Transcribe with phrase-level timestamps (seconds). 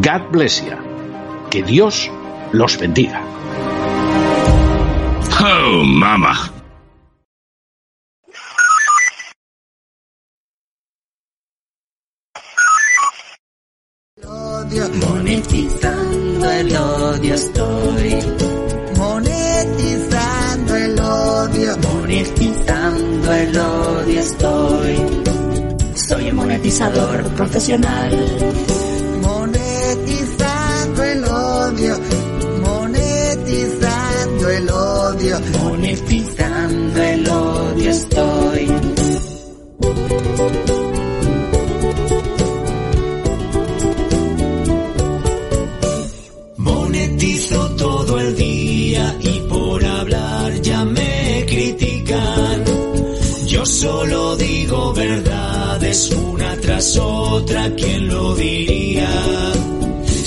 [0.00, 0.76] God bless you.
[1.50, 2.10] Que Dios
[2.52, 3.22] los bendiga.
[5.40, 6.50] Oh, mama.
[15.06, 18.18] Monetizando el odio estoy.
[18.96, 21.76] Monetizando el odio.
[21.78, 24.96] Monetizando el odio estoy.
[25.94, 28.73] Soy un monetizador profesional.
[35.24, 35.40] Odio.
[35.62, 38.70] Monetizando el odio estoy.
[46.56, 52.64] Monetizo todo el día y por hablar ya me critican.
[53.46, 59.53] Yo solo digo verdades una tras otra, ¿quién lo diría?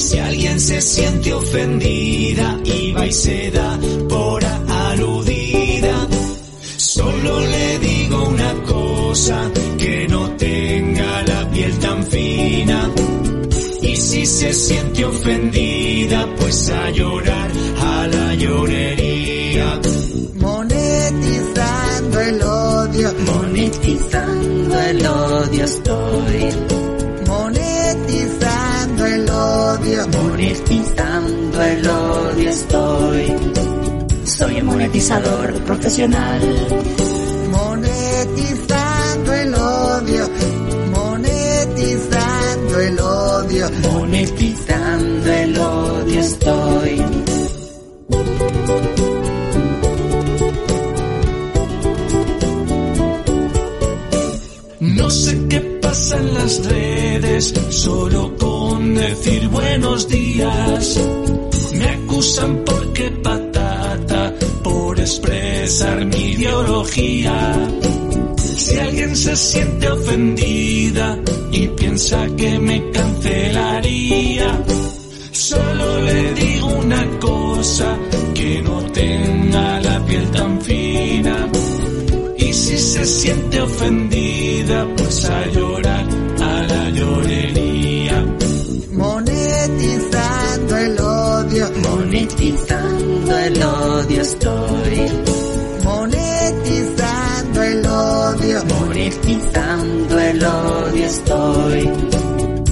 [0.07, 3.77] Si alguien se siente ofendida y va y se da
[4.07, 6.07] por aludida,
[6.77, 12.89] solo le digo una cosa, que no tenga la piel tan fina.
[13.81, 17.36] Y si se siente ofendida, pues a llorar
[30.57, 33.35] Monetizando el odio estoy.
[34.23, 36.41] Soy un monetizador profesional.
[37.51, 40.29] Monetizando el odio.
[40.95, 43.69] Monetizando el odio.
[43.83, 47.05] Monetizando el odio estoy.
[54.79, 58.46] No sé qué pasa en las redes, solo con
[58.95, 60.99] decir buenos días.
[61.73, 64.33] Me acusan porque patata,
[64.63, 67.53] por expresar mi ideología.
[68.57, 71.19] Si alguien se siente ofendida
[71.51, 74.63] y piensa que me cancelaría,
[75.31, 77.97] solo le digo una cosa,
[78.33, 81.47] que no tenga la piel tan fina.
[82.37, 84.36] Y si se siente ofendida,
[101.07, 101.89] estoy.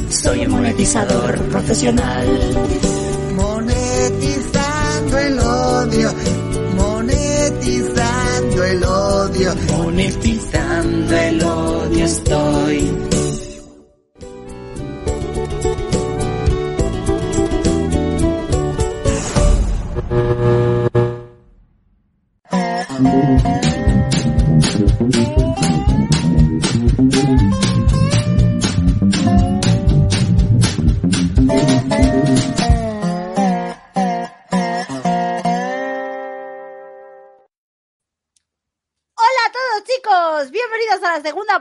[0.09, 2.27] Soy un monetizador profesional.
[3.35, 6.13] Monetizando el odio.
[6.75, 9.55] Monetizando el odio.
[9.77, 13.14] Monetizando el odio estoy.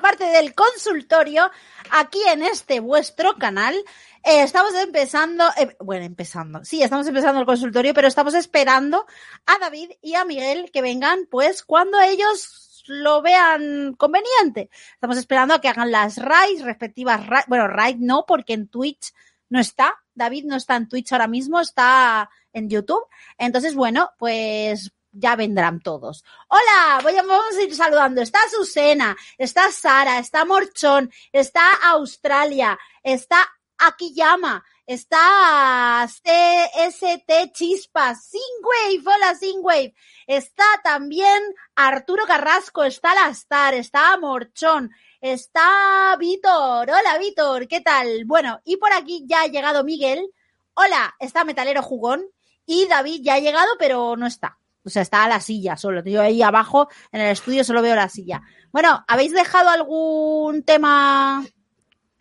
[0.01, 1.51] Parte del consultorio
[1.91, 3.75] aquí en este vuestro canal.
[4.23, 9.07] Eh, estamos empezando, eh, bueno, empezando, sí, estamos empezando el consultorio, pero estamos esperando
[9.47, 14.71] a David y a Miguel que vengan pues cuando ellos lo vean conveniente.
[14.95, 19.13] Estamos esperando a que hagan las raids, respectivas bueno, raid no, porque en Twitch
[19.49, 23.07] no está, David no está en Twitch ahora mismo, está en YouTube.
[23.39, 26.25] Entonces, bueno, pues ya vendrán todos.
[26.49, 28.21] Hola, voy a, vamos a ir saludando.
[28.21, 39.35] Está Susena, está Sara, está Morchón, está Australia, está Akiyama, Está CST Chispas, Singwave, hola
[39.35, 39.95] Singwave.
[40.27, 41.43] Está también
[41.75, 44.91] Arturo Carrasco, está Lastar, está Morchón,
[45.23, 46.91] está Víctor.
[46.91, 48.27] Hola Víctor, ¿qué tal?
[48.27, 50.31] Bueno, y por aquí ya ha llegado Miguel.
[50.75, 52.27] Hola, está Metalero Jugón.
[52.67, 54.59] Y David ya ha llegado, pero no está.
[54.85, 56.03] O sea, está la silla solo.
[56.05, 58.43] Yo ahí abajo en el estudio solo veo la silla.
[58.73, 61.45] Bueno, ¿habéis dejado algún tema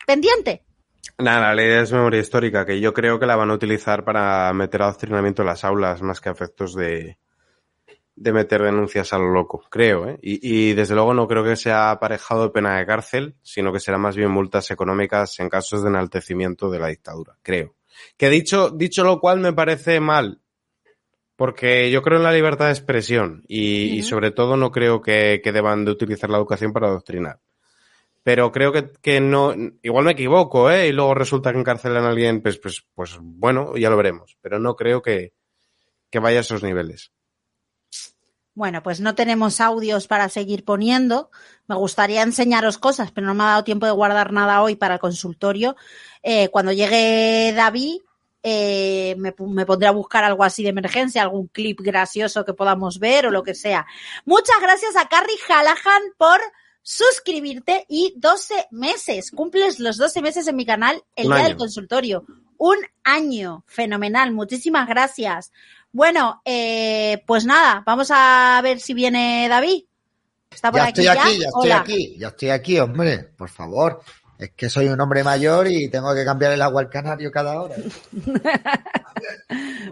[0.06, 0.64] pendiente?
[1.18, 4.52] Nada, la idea es memoria histórica, que yo creo que la van a utilizar para
[4.52, 7.18] meter adoctrinamiento en las aulas más que a efectos de,
[8.16, 10.18] de meter denuncias a lo loco, creo, ¿eh?
[10.22, 13.78] Y, y, desde luego no creo que sea aparejado de pena de cárcel, sino que
[13.78, 17.76] será más bien multas económicas en casos de enaltecimiento de la dictadura, creo.
[18.16, 20.40] Que dicho, dicho lo cual me parece mal,
[21.36, 23.98] porque yo creo en la libertad de expresión y, uh -huh.
[23.98, 27.40] y sobre todo no creo que, que deban de utilizar la educación para adoctrinar
[28.24, 30.88] pero creo que, que, no, igual me equivoco, ¿eh?
[30.88, 34.58] Y luego resulta que encarcelan a alguien, pues, pues, pues bueno, ya lo veremos, pero
[34.58, 35.34] no creo que,
[36.10, 37.12] que vaya a esos niveles.
[38.54, 41.30] Bueno, pues no tenemos audios para seguir poniendo.
[41.66, 44.94] Me gustaría enseñaros cosas, pero no me ha dado tiempo de guardar nada hoy para
[44.94, 45.76] el consultorio.
[46.22, 48.00] Eh, cuando llegue David,
[48.46, 52.98] eh, me, me, pondré a buscar algo así de emergencia, algún clip gracioso que podamos
[52.98, 53.86] ver o lo que sea.
[54.26, 56.40] Muchas gracias a Carrie Hallahan por
[56.82, 59.30] suscribirte y 12 meses.
[59.30, 61.48] Cumples los 12 meses en mi canal el Un día año.
[61.48, 62.26] del consultorio.
[62.58, 63.64] Un año.
[63.66, 64.30] Fenomenal.
[64.32, 65.50] Muchísimas gracias.
[65.90, 69.84] Bueno, eh, pues nada, vamos a ver si viene David.
[70.50, 71.12] Está por ya aquí estoy ya.
[71.24, 71.80] aquí, ya estoy Hola.
[71.80, 74.02] aquí, ya estoy aquí, hombre, por favor.
[74.44, 77.60] Es que soy un hombre mayor y tengo que cambiar el agua al canario cada
[77.60, 77.74] hora.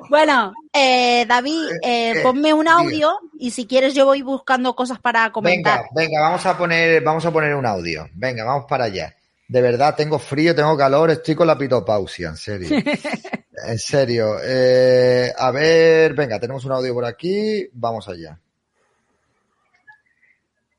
[0.08, 2.20] Bueno, eh, David, eh, ¿Qué?
[2.22, 5.84] ponme un audio y si quieres yo voy buscando cosas para comentar.
[5.94, 8.08] Venga, venga, vamos a poner, vamos a poner un audio.
[8.14, 9.14] Venga, vamos para allá.
[9.48, 12.68] De verdad, tengo frío, tengo calor, estoy con la pitopausia, en serio.
[13.64, 14.38] En serio.
[14.42, 18.36] Eh, a ver, venga, tenemos un audio por aquí, vamos allá.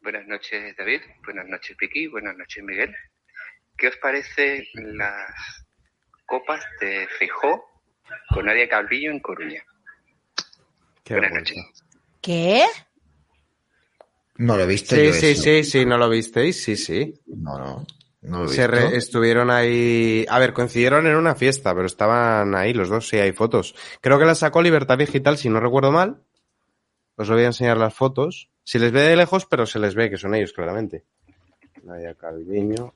[0.01, 1.01] Buenas noches, David.
[1.23, 2.07] Buenas noches, Vicky.
[2.07, 2.93] Buenas noches, Miguel.
[3.77, 5.65] ¿Qué os parece las
[6.25, 7.65] copas de Feijó
[8.33, 9.61] con Nadia Calvillo en Coruña?
[11.03, 11.57] Qué Buenas noches.
[12.21, 12.63] ¿Qué?
[14.37, 15.43] No lo viste Sí, yo sí, eso.
[15.43, 16.63] sí, sí, ¿no lo visteis?
[16.63, 17.13] Sí, sí.
[17.27, 17.85] No, no,
[18.21, 18.71] no lo he Se visto.
[18.71, 20.25] re- estuvieron ahí.
[20.29, 23.75] A ver, coincidieron en una fiesta, pero estaban ahí los dos, sí, hay fotos.
[24.01, 26.23] Creo que la sacó Libertad Digital, si no recuerdo mal.
[27.15, 28.49] Os voy a enseñar las fotos.
[28.63, 31.03] Si les ve de lejos, pero se les ve que son ellos, claramente.
[31.83, 32.93] Nadia Calviño.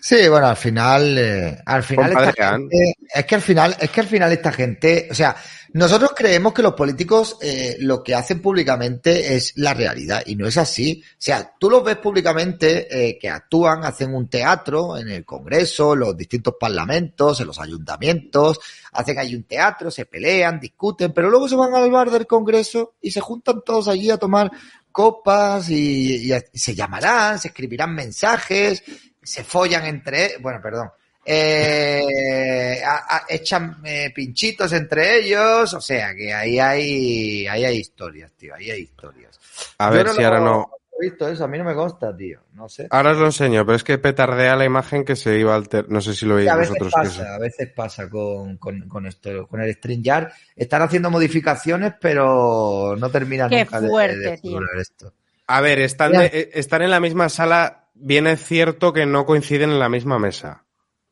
[0.00, 2.60] Sí, bueno, al final, eh, al final esta Compadrean.
[2.70, 5.36] gente, es que al final, es que al final esta gente, o sea,
[5.74, 10.46] nosotros creemos que los políticos eh, lo que hacen públicamente es la realidad y no
[10.46, 11.02] es así.
[11.12, 15.96] O sea, tú los ves públicamente eh, que actúan, hacen un teatro en el Congreso,
[15.96, 18.60] los distintos parlamentos, en los ayuntamientos,
[18.92, 22.94] hacen ahí un teatro, se pelean, discuten, pero luego se van al bar del Congreso
[23.00, 24.50] y se juntan todos allí a tomar
[24.90, 28.82] copas y, y- y se llamarán, se escribirán mensajes,
[29.22, 30.90] se follan entre, bueno, perdón,
[31.24, 37.76] eh, a- a- echan eh, pinchitos entre ellos, o sea que ahí hay, ahí hay
[37.76, 39.38] historias, tío, ahí hay historias.
[39.78, 40.70] A Yo ver si lo- ahora no.
[41.00, 42.86] he visto eso, a mí no me consta, tío, no sé.
[42.90, 45.88] Ahora os lo enseño, pero es que petardea la imagen que se iba a alter...
[45.88, 46.94] No sé si lo veis a veces vosotros.
[46.94, 50.28] que pasa, a veces pasa con, con, con esto, con el StreamYard.
[50.56, 54.52] Están haciendo modificaciones, pero no terminan Qué nunca de- fuerte, de, tío.
[54.58, 55.12] furar esto.
[55.48, 57.81] A ver, están, de- eh, están en la misma sala.
[58.04, 60.64] Bien es cierto que no coinciden en la misma mesa.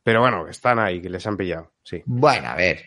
[0.03, 1.73] Pero bueno, están ahí, que les han pillado.
[1.85, 2.03] Sí.
[2.05, 2.85] Bueno, a ver.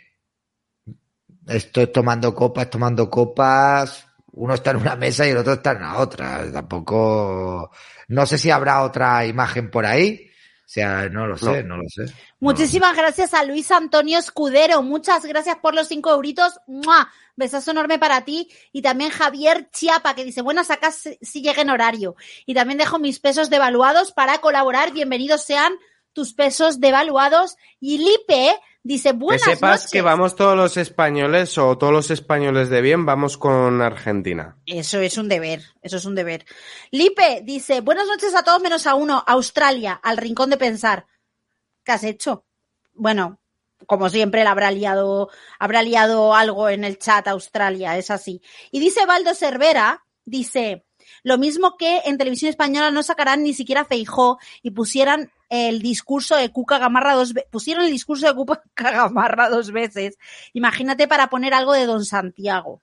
[1.48, 4.06] Esto es tomando copas, tomando copas.
[4.34, 6.52] Uno está en una mesa y el otro está en la otra.
[6.52, 7.72] Tampoco.
[8.10, 10.30] No sé si habrá otra imagen por ahí.
[10.66, 12.06] O sea, no lo sé, no, lo sé.
[12.40, 14.82] Muchísimas gracias a Luis Antonio Escudero.
[14.82, 16.60] Muchas gracias por los cinco euritos.
[16.68, 17.12] ¡Mua!
[17.36, 18.50] Besazo enorme para ti.
[18.72, 22.16] Y también Javier Chiapa, que dice, buenas, acá si si llegue en horario.
[22.46, 24.94] Y también dejo mis pesos devaluados para colaborar.
[24.94, 25.74] Bienvenidos sean
[26.14, 27.58] tus pesos devaluados.
[27.82, 29.92] Y Lipe dice, buenas que sepas noches.
[29.92, 34.58] que vamos todos los españoles o todos los españoles de bien, vamos con Argentina.
[34.66, 36.46] Eso es un deber, eso es un deber.
[36.92, 41.08] Lipe dice, buenas noches a todos menos a uno, Australia, al rincón de pensar.
[41.84, 42.46] ¿Qué has hecho?
[42.94, 43.40] Bueno,
[43.86, 48.42] como siempre, la habrá liado, habrá liado algo en el chat Australia, es así.
[48.72, 50.86] Y dice Baldo Cervera, dice,
[51.24, 56.36] lo mismo que en televisión española no sacarán ni siquiera Feijó y pusieran el discurso
[56.36, 60.18] de Cuca Gamarra dos veces, pusieron el discurso de Cuca Gamarra dos veces.
[60.54, 62.82] Imagínate para poner algo de Don Santiago.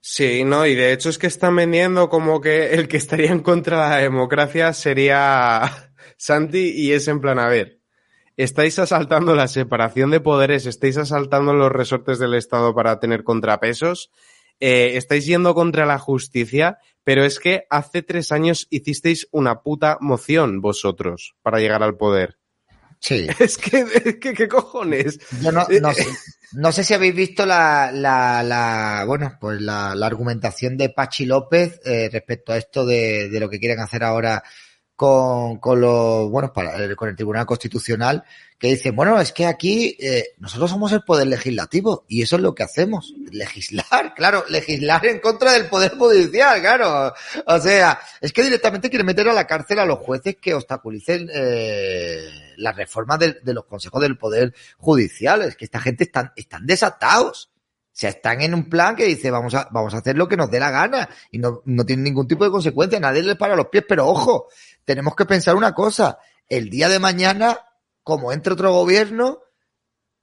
[0.00, 3.40] Sí, no, y de hecho es que están vendiendo como que el que estaría en
[3.40, 7.80] contra de la democracia sería Santi y es en plan, a ver,
[8.36, 14.12] estáis asaltando la separación de poderes, estáis asaltando los resortes del Estado para tener contrapesos,
[14.60, 19.96] eh, estáis yendo contra la justicia, pero es que hace tres años hicisteis una puta
[19.98, 22.36] moción vosotros para llegar al poder.
[23.00, 23.26] Sí.
[23.40, 25.18] Es que, es que ¿qué cojones?
[25.40, 26.06] Yo no, no sé,
[26.52, 31.24] no sé si habéis visto la, la, la bueno, pues la, la argumentación de Pachi
[31.24, 34.42] López eh, respecto a esto de, de lo que quieren hacer ahora
[34.98, 38.24] con, con los, bueno, para, eh, con el Tribunal Constitucional,
[38.58, 42.42] que dice, bueno, es que aquí eh, nosotros somos el poder legislativo y eso es
[42.42, 47.14] lo que hacemos, legislar, claro, legislar en contra del poder judicial, claro.
[47.46, 51.30] O sea, es que directamente quieren meter a la cárcel a los jueces que obstaculicen
[51.32, 55.42] eh, las reformas de, de los consejos del poder judicial.
[55.42, 57.52] Es que esta gente están, están desatados.
[57.98, 60.48] Sea, están en un plan que dice, vamos a, vamos a hacer lo que nos
[60.48, 63.66] dé la gana y no, no tienen ningún tipo de consecuencia, nadie les para los
[63.66, 64.46] pies, pero ojo,
[64.84, 67.58] tenemos que pensar una cosa, el día de mañana,
[68.04, 69.40] como entre otro gobierno,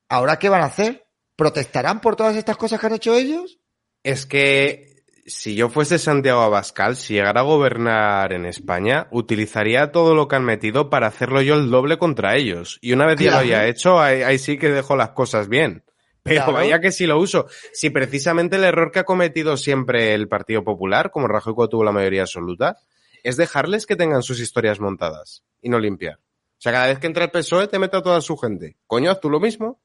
[0.08, 1.06] ¿ahora qué van a hacer?
[1.36, 3.60] ¿Protestarán por todas estas cosas que han hecho ellos?
[4.04, 10.16] Es que si yo fuese Santiago Abascal, si llegara a gobernar en España, utilizaría todo
[10.16, 12.80] lo que han metido para hacerlo yo el doble contra ellos.
[12.80, 15.84] Y una vez ya lo haya hecho, ahí, ahí sí que dejo las cosas bien.
[16.26, 16.54] Pero Claro.
[16.54, 17.46] vaya que si lo uso.
[17.72, 21.84] Si precisamente el error que ha cometido siempre el Partido Popular, como Rajoy cuando tuvo
[21.84, 22.78] la mayoría absoluta,
[23.24, 26.16] es dejarles que tengan sus historias montadas y no limpiar.
[26.18, 28.76] O sea, cada vez que entra el PSOE te mete a toda su gente.
[28.88, 29.80] Coño, haz tú lo mismo.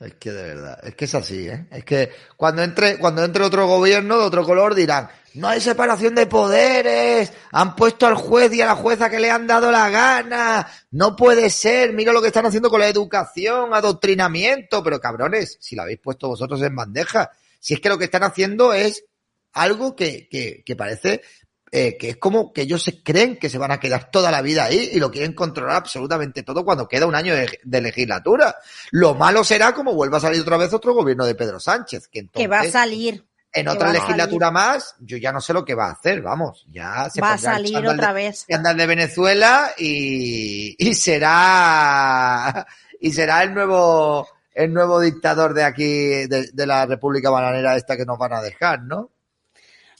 [0.00, 1.66] Es que de verdad, es que es así, ¿eh?
[1.70, 6.14] Es que cuando entre, cuando entre otro gobierno de otro color dirán, no hay separación
[6.14, 9.90] de poderes, han puesto al juez y a la jueza que le han dado la
[9.90, 15.58] gana, no puede ser, mira lo que están haciendo con la educación, adoctrinamiento, pero cabrones,
[15.60, 19.04] si lo habéis puesto vosotros en bandeja, si es que lo que están haciendo es
[19.52, 21.22] algo que, que, que parece
[21.70, 24.42] eh, que es como que ellos se creen que se van a quedar toda la
[24.42, 28.56] vida ahí y lo quieren controlar absolutamente todo cuando queda un año de, de legislatura.
[28.90, 32.20] Lo malo será como vuelva a salir otra vez otro gobierno de Pedro Sánchez, que
[32.20, 33.24] entonces Que va a salir.
[33.52, 37.08] en otra legislatura más, yo ya no sé lo que va a hacer, vamos, ya
[37.10, 38.46] se Va a salir otra de- vez.
[38.48, 42.66] chándal de Venezuela y, y será
[43.00, 47.96] y será el nuevo el nuevo dictador de aquí de, de la República Bananera esta
[47.96, 49.10] que nos van a dejar, ¿no?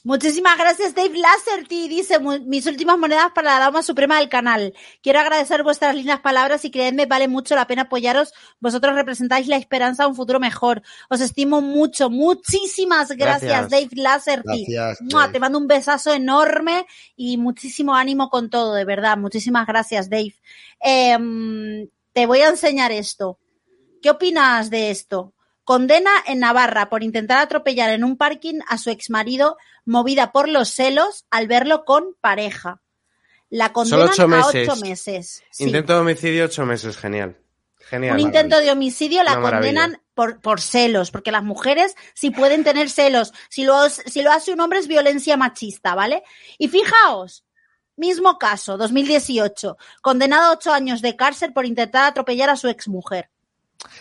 [0.05, 1.89] Muchísimas gracias, Dave Lasserty.
[1.89, 4.73] Dice, "Mu- mis últimas monedas para la Dama Suprema del canal.
[5.03, 8.33] Quiero agradecer vuestras lindas palabras y creedme, vale mucho la pena apoyaros.
[8.61, 10.81] Vosotros representáis la esperanza a un futuro mejor.
[11.09, 12.09] Os estimo mucho.
[12.09, 13.69] Muchísimas gracias, Gracias.
[13.69, 14.65] Dave Lasserty.
[14.71, 15.31] Gracias, Dave.
[15.33, 16.85] Te mando un besazo enorme
[17.17, 19.17] y muchísimo ánimo con todo, de verdad.
[19.17, 20.33] Muchísimas gracias, Dave.
[20.79, 23.37] Em, te voy a enseñar esto.
[24.01, 25.33] ¿Qué opinas de esto?
[25.69, 30.69] Condena en Navarra por intentar atropellar en un parking a su exmarido movida por los
[30.69, 32.81] celos al verlo con pareja.
[33.51, 35.43] La condenan ocho a ocho meses.
[35.51, 35.65] Sí.
[35.65, 37.37] Intento de homicidio ocho meses, genial.
[37.77, 38.15] Genial.
[38.15, 42.63] un intento de homicidio la Una condenan por, por celos, porque las mujeres sí pueden
[42.63, 43.31] tener celos.
[43.51, 46.23] Si lo, si lo hace un hombre es violencia machista, ¿vale?
[46.57, 47.45] Y fijaos,
[47.95, 53.29] mismo caso, 2018, condenado a ocho años de cárcel por intentar atropellar a su exmujer.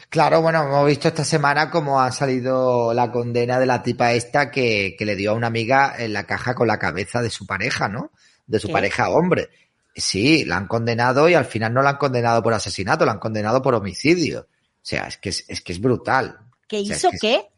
[0.08, 4.50] Claro, bueno, hemos visto esta semana cómo ha salido la condena de la tipa esta
[4.50, 7.46] que, que le dio a una amiga en la caja con la cabeza de su
[7.46, 8.10] pareja, ¿no?
[8.46, 8.72] De su ¿Qué?
[8.72, 9.50] pareja hombre.
[9.94, 13.18] Sí, la han condenado y al final no la han condenado por asesinato, la han
[13.18, 14.40] condenado por homicidio.
[14.50, 16.38] O sea, es que es, es que es brutal.
[16.66, 17.48] ¿Qué O sea, hizo es que- qué?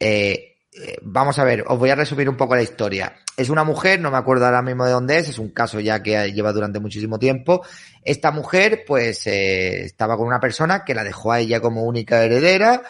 [0.00, 3.16] Eh, eh, vamos a ver, os voy a resumir un poco la historia.
[3.36, 6.02] Es una mujer, no me acuerdo ahora mismo de dónde es, es un caso ya
[6.02, 7.64] que lleva durante muchísimo tiempo.
[8.02, 12.24] Esta mujer, pues, eh, estaba con una persona que la dejó a ella como única
[12.24, 12.82] heredera.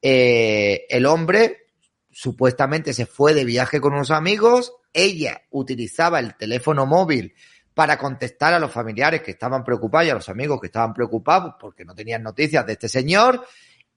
[0.00, 1.66] Eh, el hombre
[2.12, 4.72] supuestamente se fue de viaje con unos amigos.
[4.92, 7.34] Ella utilizaba el teléfono móvil
[7.74, 11.54] para contestar a los familiares que estaban preocupados y a los amigos que estaban preocupados
[11.58, 13.44] porque no tenían noticias de este señor.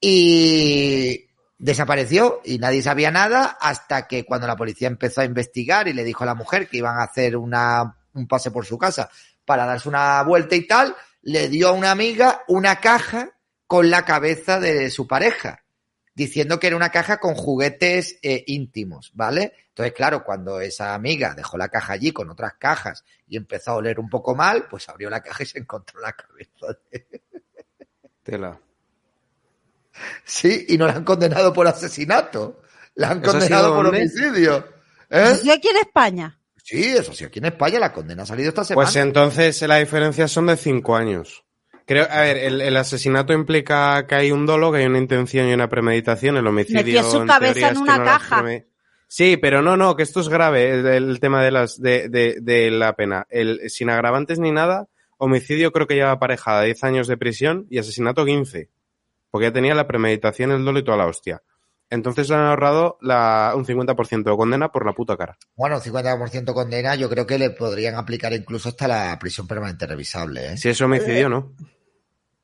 [0.02, 5.94] Y desapareció y nadie sabía nada hasta que cuando la policía empezó a investigar y
[5.94, 9.10] le dijo a la mujer que iban a hacer una, un pase por su casa
[9.46, 13.32] para darse una vuelta y tal, le dio a una amiga una caja
[13.68, 15.64] con la cabeza de su pareja,
[16.14, 19.54] diciendo que era una caja con juguetes eh, íntimos, ¿vale?
[19.70, 23.76] Entonces, claro, cuando esa amiga dejó la caja allí con otras cajas y empezó a
[23.76, 27.22] oler un poco mal, pues abrió la caja y se encontró la cabeza de,
[28.24, 28.60] Tela.
[30.24, 32.62] Sí, y no la han condenado por asesinato.
[32.96, 34.00] La han ¿Eso ha condenado por dónde?
[34.02, 34.66] homicidio.
[35.10, 35.38] ¿Eh?
[35.44, 36.40] ¿Y aquí en España?
[36.64, 38.86] Sí, eso sí, aquí en España la condena ha salido esta semana.
[38.88, 41.44] Pues entonces la diferencia son de cinco años.
[41.86, 45.48] Creo, a ver, el, el asesinato implica que hay un dolo, que hay una intención
[45.48, 46.36] y una premeditación.
[46.38, 46.84] El homicidio.
[46.84, 48.42] Metió su en cabeza teoría en es que una no caja.
[48.44, 48.66] preme-
[49.08, 52.38] Sí, pero no, no, que esto es grave, el, el tema de las, de, de,
[52.42, 53.28] de la pena.
[53.30, 54.88] El, sin agravantes ni nada,
[55.18, 58.72] homicidio creo que lleva aparejada 10 años de prisión y asesinato 15.
[59.36, 61.44] Porque ya tenía la premeditación, el dolo y toda la hostia.
[61.90, 65.38] Entonces le han ahorrado la, un 50% de condena por la puta cara.
[65.58, 70.54] Bueno, 50% condena, yo creo que le podrían aplicar incluso hasta la prisión permanente revisable.
[70.54, 70.58] ¿eh?
[70.58, 71.52] Si es homicidio, ¿no?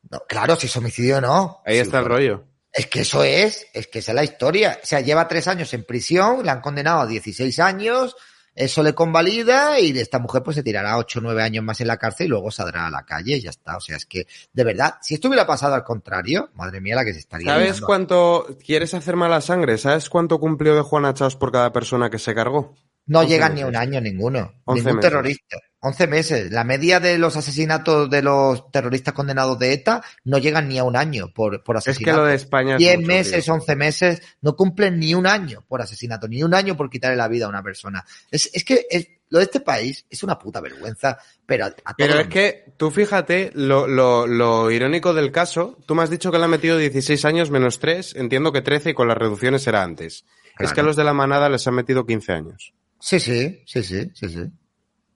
[0.09, 1.61] No, claro, si es homicidio, no.
[1.65, 2.15] Ahí Sí, está el bueno.
[2.17, 2.43] rollo.
[2.73, 4.77] Es que eso es, es que esa es la historia.
[4.83, 8.17] O sea, lleva tres años en prisión, le han condenado a 16 años,
[8.55, 11.87] eso le convalida y esta mujer pues se tirará 8 o 9 años más en
[11.87, 13.77] la cárcel y luego saldrá a la calle y ya está.
[13.77, 17.05] O sea, es que, de verdad, si esto hubiera pasado al contrario, madre mía la
[17.05, 19.77] que se estaría ¿Sabes cuánto quieres hacer mala sangre?
[19.77, 22.75] ¿Sabes cuánto cumplió de Juana Chaos por cada persona que se cargó?
[23.07, 24.53] No 11 llegan ni un año ninguno.
[24.65, 25.09] 11 Ningún meses.
[25.09, 25.57] terrorista.
[25.79, 26.51] 11 meses.
[26.51, 30.83] La media de los asesinatos de los terroristas condenados de ETA no llegan ni a
[30.83, 32.17] un año por, por Es asesinato.
[32.17, 33.53] que lo de España es 10 mucho, meses, tío.
[33.55, 37.27] 11 meses, no cumplen ni un año por asesinato, ni un año por quitarle la
[37.27, 38.05] vida a una persona.
[38.29, 41.95] Es, es que es- lo de este país es una puta vergüenza, pero a, a
[41.95, 45.77] Pero todo es que tú fíjate lo, lo, lo irónico del caso.
[45.85, 48.15] Tú me has dicho que le han metido 16 años menos 3.
[48.17, 50.25] Entiendo que 13 y con las reducciones era antes.
[50.59, 52.73] Es que a los de la manada les han metido 15 años.
[53.01, 54.43] Sí, sí, sí, sí, sí, sí.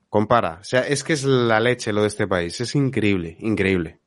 [0.10, 0.58] Compara.
[0.62, 2.60] O sea, es que es la leche lo de este país.
[2.60, 4.00] Es increíble, increíble.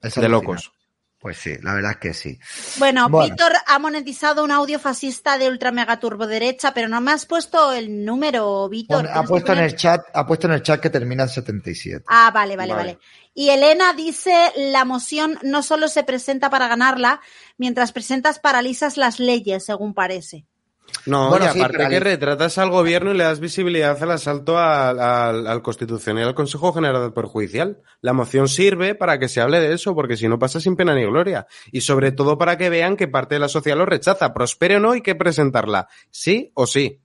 [0.00, 0.72] Es de locos.
[1.18, 2.38] Pues sí, la verdad es que sí.
[2.78, 3.28] Bueno, Bueno.
[3.28, 7.26] Víctor ha monetizado un audio fascista de ultra mega turbo derecha, pero no me has
[7.26, 9.08] puesto el número, Víctor.
[9.12, 12.04] Ha puesto en el chat, ha puesto en el chat que termina en 77.
[12.06, 12.92] Ah, vale, vale, Vale.
[12.92, 12.98] vale,
[13.34, 17.20] Y Elena dice, la moción no solo se presenta para ganarla,
[17.56, 20.44] mientras presentas paralizas las leyes, según parece.
[21.06, 24.58] No, Bueno, y sí, aparte que retratas al gobierno y le das visibilidad al asalto
[24.58, 27.82] al, al, al Constitucional y al Consejo General del Poder Judicial.
[28.00, 30.94] La moción sirve para que se hable de eso, porque si no pasa sin pena
[30.94, 31.46] ni gloria.
[31.70, 34.34] Y sobre todo para que vean que parte de la sociedad lo rechaza.
[34.34, 35.88] Prospere o no, hay que presentarla.
[36.10, 37.00] Sí o sí.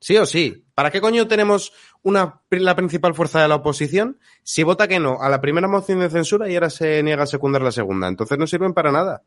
[0.00, 0.66] Sí o sí.
[0.74, 1.72] ¿Para qué coño tenemos
[2.02, 6.00] una, la principal fuerza de la oposición si vota que no a la primera moción
[6.00, 8.08] de censura y ahora se niega a secundar la segunda?
[8.08, 9.22] Entonces no sirven para nada.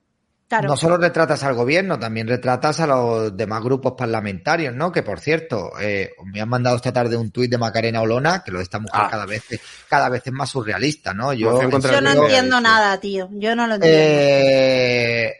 [0.48, 0.68] Claro.
[0.68, 4.92] No solo retratas al gobierno, también retratas a los demás grupos parlamentarios, ¿no?
[4.92, 8.52] Que por cierto, eh, me han mandado esta tarde un tuit de Macarena Olona, que
[8.52, 9.08] lo de esta mujer Ah.
[9.10, 9.44] cada vez,
[9.90, 11.34] cada vez es más surrealista, ¿no?
[11.34, 13.28] Yo, no entiendo nada, tío.
[13.32, 13.98] Yo no lo entiendo.
[14.00, 15.34] eh,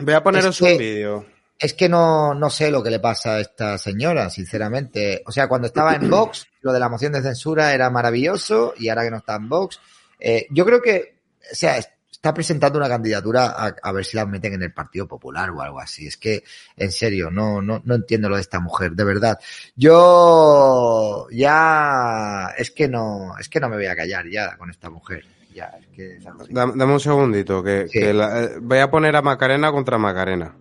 [0.00, 1.26] Voy a poneros un vídeo.
[1.56, 5.22] es que no, no sé lo que le pasa a esta señora, sinceramente.
[5.26, 8.88] O sea, cuando estaba en Vox, lo de la moción de censura era maravilloso y
[8.88, 9.78] ahora que no está en Vox,
[10.18, 11.14] eh, yo creo que,
[11.52, 11.78] o sea,
[12.24, 15.60] está presentando una candidatura a, a ver si la meten en el Partido Popular o
[15.60, 16.06] algo así.
[16.06, 16.42] Es que,
[16.74, 19.38] en serio, no, no, no entiendo lo de esta mujer, de verdad.
[19.76, 24.88] Yo ya, es que no, es que no me voy a callar ya con esta
[24.88, 25.22] mujer.
[25.54, 26.18] Ya, es que.
[26.48, 28.00] Dame, dame un segundito, que, Sí.
[28.00, 30.56] que la- eh, voy a poner a Macarena contra Macarena.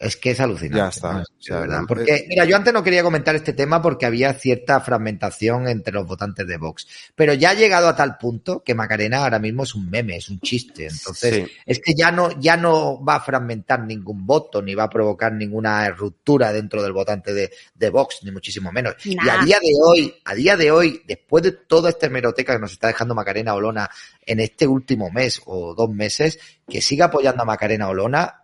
[0.00, 0.78] Es que es alucinante.
[0.78, 1.12] Ya está.
[1.12, 1.20] ¿no?
[1.20, 1.82] O sea, De verdad.
[1.86, 6.06] Porque, mira, yo antes no quería comentar este tema porque había cierta fragmentación entre los
[6.06, 6.86] votantes de Vox.
[7.14, 10.30] Pero ya ha llegado a tal punto que Macarena ahora mismo es un meme, es
[10.30, 10.86] un chiste.
[10.86, 11.52] Entonces, Sí.
[11.66, 15.34] es que ya no, ya no va a fragmentar ningún voto, ni va a provocar
[15.34, 18.94] ninguna ruptura dentro del votante de, de Vox, ni muchísimo menos.
[19.04, 22.58] Y a día de hoy, a día de hoy, después de toda esta hemeroteca que
[22.58, 23.90] nos está dejando Macarena Olona
[24.24, 28.39] en este último mes o dos meses, que siga apoyando a Macarena Olona,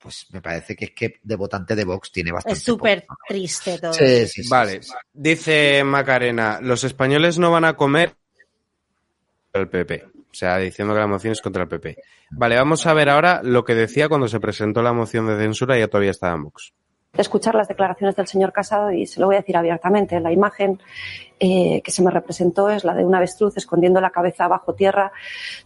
[0.00, 2.56] pues me parece que es que de votante de Vox tiene bastante.
[2.58, 3.92] es súper triste todo.
[3.92, 4.94] Sí, sí, sí, Vale, sí, sí.
[5.12, 8.14] dice Macarena, los españoles no van a comer
[9.52, 10.04] el PP.
[10.30, 11.96] O sea, diciendo que la moción es contra el PP.
[12.30, 15.76] Vale, vamos a ver ahora lo que decía cuando se presentó la moción de censura
[15.76, 16.72] y ya todavía estaba en Vox.
[17.16, 20.20] escuchar las declaraciones del señor Casado y se lo voy a decir abiertamente.
[20.20, 20.80] La imagen
[21.40, 25.12] eh, que se me representó es la de un avestruz escondiendo la cabeza bajo tierra,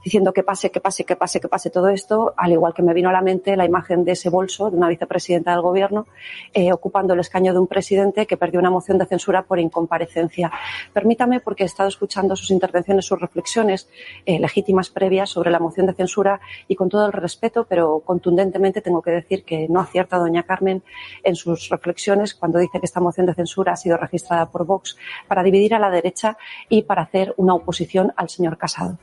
[0.04, 2.92] diciendo que pase, que pase, que pase, que pase todo esto, al igual que me
[2.92, 6.06] vino a la mente la imagen de ese bolso de una vicepresidenta del gobierno
[6.52, 10.52] eh, ocupando el escaño de un presidente que perdió una moción de censura por incomparecencia.
[10.92, 13.88] Permítame, porque he estado escuchando sus intervenciones, sus reflexiones
[14.26, 18.80] eh, legítimas previas sobre la moción de censura y con todo el respeto, pero contundentemente
[18.80, 20.82] tengo que decir que no acierta doña Carmen
[21.22, 24.96] en sus reflexiones cuando dice que esta moción de censura ha sido registrada por Vox
[25.28, 26.37] para dividir a la derecha
[26.68, 28.98] y para hacer una oposición al señor Casado.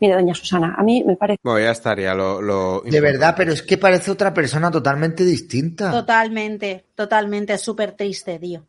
[0.00, 2.40] Mire, doña Susana, a mí me parece Bueno, ya estaría lo...
[2.40, 5.90] lo De verdad, pero es que parece otra persona totalmente distinta.
[5.90, 8.66] Totalmente, totalmente, es súper triste, tío.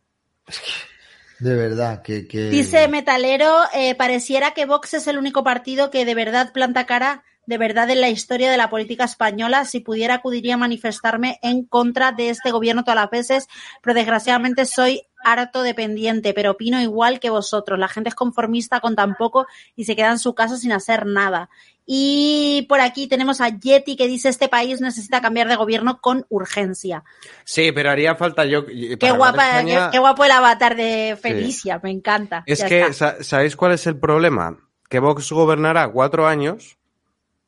[1.38, 2.28] De verdad, que.
[2.28, 2.50] que...
[2.50, 7.24] Dice Metalero, eh, pareciera que Vox es el único partido que de verdad planta cara
[7.46, 9.64] de verdad en la historia de la política española.
[9.64, 13.48] Si pudiera, acudiría a manifestarme en contra de este gobierno todas las veces,
[13.82, 17.78] pero desgraciadamente soy harto dependiente, pero opino igual que vosotros.
[17.78, 21.06] La gente es conformista con tan poco y se queda en su casa sin hacer
[21.06, 21.50] nada.
[21.86, 26.26] Y por aquí tenemos a Yeti que dice este país necesita cambiar de gobierno con
[26.28, 27.04] urgencia.
[27.44, 28.64] Sí, pero haría falta yo...
[28.64, 32.44] Qué guapa, qué, qué guapo el avatar de Felicia, me encanta.
[32.46, 33.22] Es Ya que, está.
[33.24, 34.56] ¿sabéis cuál es el problema?
[34.90, 36.76] que Vox gobernará cuatro años,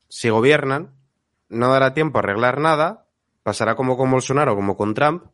[0.09, 0.95] si gobiernan,
[1.49, 3.09] no dará tiempo a arreglar nada,
[3.43, 5.25] pasará como con Bolsonaro, como con Trump,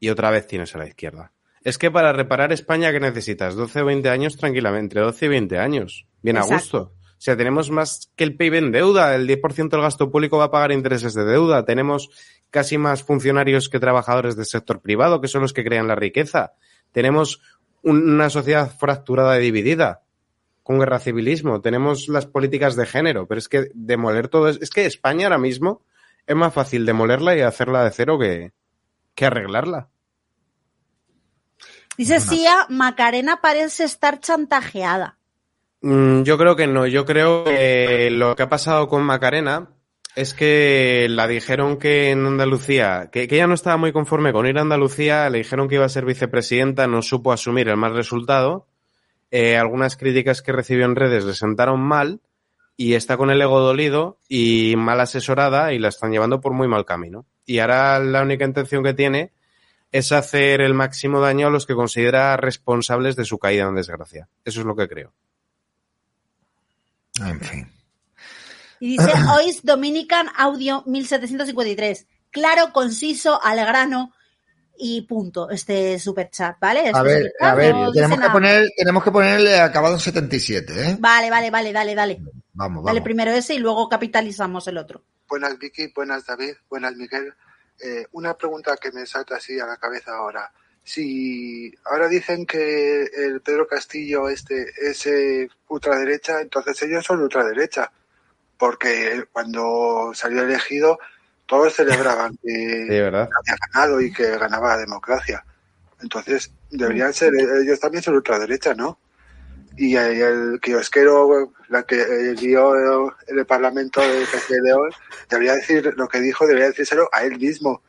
[0.00, 1.30] y otra vez tienes a la izquierda.
[1.64, 3.54] Es que para reparar España, ¿qué necesitas?
[3.56, 6.06] 12 o 20 años tranquilamente, 12 y 20 años.
[6.22, 6.92] Bien a gusto.
[7.16, 10.44] O sea, tenemos más que el PIB en deuda, el 10% del gasto público va
[10.44, 12.10] a pagar intereses de deuda, tenemos
[12.50, 16.52] casi más funcionarios que trabajadores del sector privado, que son los que crean la riqueza.
[16.92, 17.40] Tenemos
[17.82, 20.02] un- una sociedad fracturada y dividida,
[20.62, 24.70] con guerra civilismo, tenemos las políticas de género, pero es que demoler todo es, es
[24.70, 25.82] que España ahora mismo
[26.26, 28.52] es más fácil demolerla y hacerla de cero que,
[29.14, 29.88] que arreglarla.
[31.96, 35.16] Dice Sia, Macarena parece estar chantajeada.
[35.80, 36.86] Mm, Yo creo que no.
[36.86, 39.68] Yo creo que lo que ha pasado con Macarena
[40.16, 44.46] es que la dijeron que en Andalucía, que, que ella no estaba muy conforme con
[44.46, 47.94] ir a Andalucía, le dijeron que iba a ser vicepresidenta, no supo asumir el mal
[47.94, 48.66] resultado.
[49.30, 52.20] Eh, algunas críticas que recibió en redes le sentaron mal
[52.76, 56.68] y está con el ego dolido y mal asesorada y la están llevando por muy
[56.68, 57.26] mal camino.
[57.44, 59.32] Y ahora la única intención que tiene
[59.94, 64.28] es hacer el máximo daño a los que considera responsables de su caída en desgracia.
[64.44, 65.12] Eso es lo que creo.
[67.24, 67.72] En fin.
[68.80, 72.08] Y dice, Ois Dominican Audio 1753.
[72.32, 74.12] Claro, conciso, al grano
[74.76, 75.48] y punto.
[75.48, 76.90] Este super chat, ¿vale?
[76.92, 80.90] A ver, superchat a ver, no tenemos que poner, tenemos que ponerle acabado en 77,
[80.90, 80.96] ¿eh?
[80.98, 82.20] Vale, vale, vale, dale, dale.
[82.54, 83.04] Vamos, Dale vamos.
[83.04, 85.04] primero ese y luego capitalizamos el otro.
[85.28, 87.32] Buenas Vicky, buenas David, buenas Miguel.
[87.80, 90.52] Eh, una pregunta que me salta así a la cabeza ahora.
[90.82, 97.90] Si ahora dicen que el Pedro Castillo este es eh, ultraderecha, entonces ellos son ultraderecha,
[98.58, 100.98] porque cuando salió elegido
[101.46, 105.44] todos celebraban que había ganado y que ganaba la democracia.
[106.00, 108.98] Entonces deberían ser ellos también ser ultraderecha, ¿no?
[109.76, 111.96] Y el, el kiosquero, la que
[112.34, 112.74] dio
[113.26, 114.90] en el Parlamento de Castilla y León,
[115.28, 117.82] debería decir lo que dijo, debería decírselo a él mismo.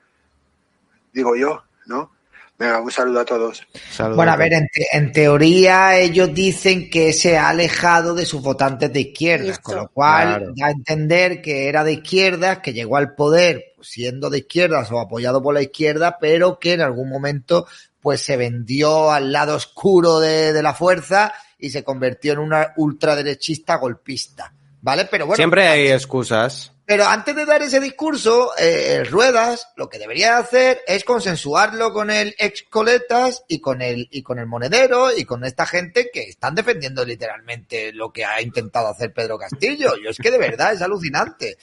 [1.13, 2.11] Digo yo, ¿no?
[2.57, 3.67] Venga, un saludo a todos.
[3.91, 4.15] Saludos.
[4.15, 8.41] Bueno, a ver, en, te- en teoría ellos dicen que se ha alejado de sus
[8.41, 10.53] votantes de izquierdas, con lo cual Claro.
[10.55, 14.89] da a entender que era de izquierdas, que llegó al poder pues, siendo de izquierdas
[14.91, 17.67] o apoyado por la izquierda, pero que en algún momento
[17.99, 21.33] pues se vendió al lado oscuro de, de la fuerza
[21.65, 25.05] y se convirtió en una ultraderechista golpista, ¿vale?
[25.09, 26.71] Pero bueno, Siempre hay excusas.
[26.85, 32.11] pero antes de dar ese discurso, eh, Ruedas lo que debería hacer es consensuarlo con
[32.11, 36.21] el ex Coletas y con el y con el monedero y con esta gente que
[36.29, 39.93] están defendiendo literalmente lo que ha intentado hacer Pedro Castillo.
[40.03, 41.57] Yo es que de verdad es alucinante.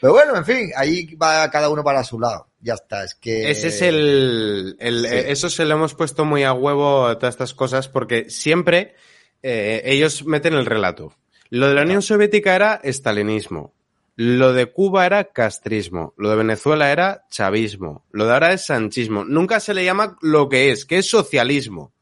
[0.00, 2.48] Pero bueno, en fin, ahí va cada uno para su lado.
[2.60, 5.16] Ya está, es que Ese es el, el- Sí.
[5.28, 8.94] eso se lo hemos puesto muy a huevo a todas estas cosas porque siempre
[9.42, 11.14] eh, ellos meten el relato.
[11.50, 13.72] Lo de la Unión Soviética era estalinismo.
[14.16, 16.14] Lo de Cuba era castrismo.
[16.16, 18.04] Lo de Venezuela era chavismo.
[18.12, 19.24] Lo de ahora es sanchismo.
[19.24, 21.92] Nunca se le llama lo que es, que es socialismo.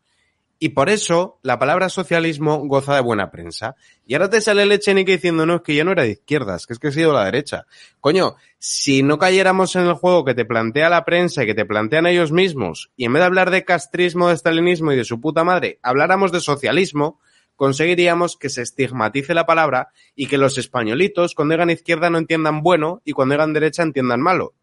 [0.60, 3.76] Y por eso la palabra socialismo goza de buena prensa.
[4.04, 6.66] Y ahora te sale el Echenique diciendo, no, es que yo no era de izquierdas,
[6.66, 7.66] que es que he sido la derecha.
[8.00, 11.64] Coño, si no cayéramos en el juego que te plantea la prensa y que te
[11.64, 15.20] plantean ellos mismos, y en vez de hablar de castrismo, de estalinismo y de su
[15.20, 17.20] puta madre, habláramos de socialismo,
[17.58, 22.62] conseguiríamos que se estigmatice la palabra y que los españolitos, cuando digan izquierda, no entiendan
[22.62, 24.54] bueno y cuando digan derecha entiendan malo.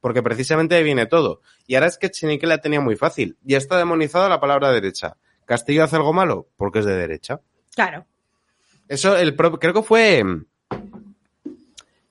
[0.00, 1.40] Porque precisamente ahí viene todo.
[1.66, 3.36] Y ahora es que Echenique la tenía muy fácil.
[3.42, 5.16] Ya está demonizada la palabra derecha.
[5.44, 6.46] ¿Castillo hace algo malo?
[6.56, 7.40] Porque es de derecha.
[7.74, 8.06] Claro.
[8.86, 10.22] Eso, el creo que fue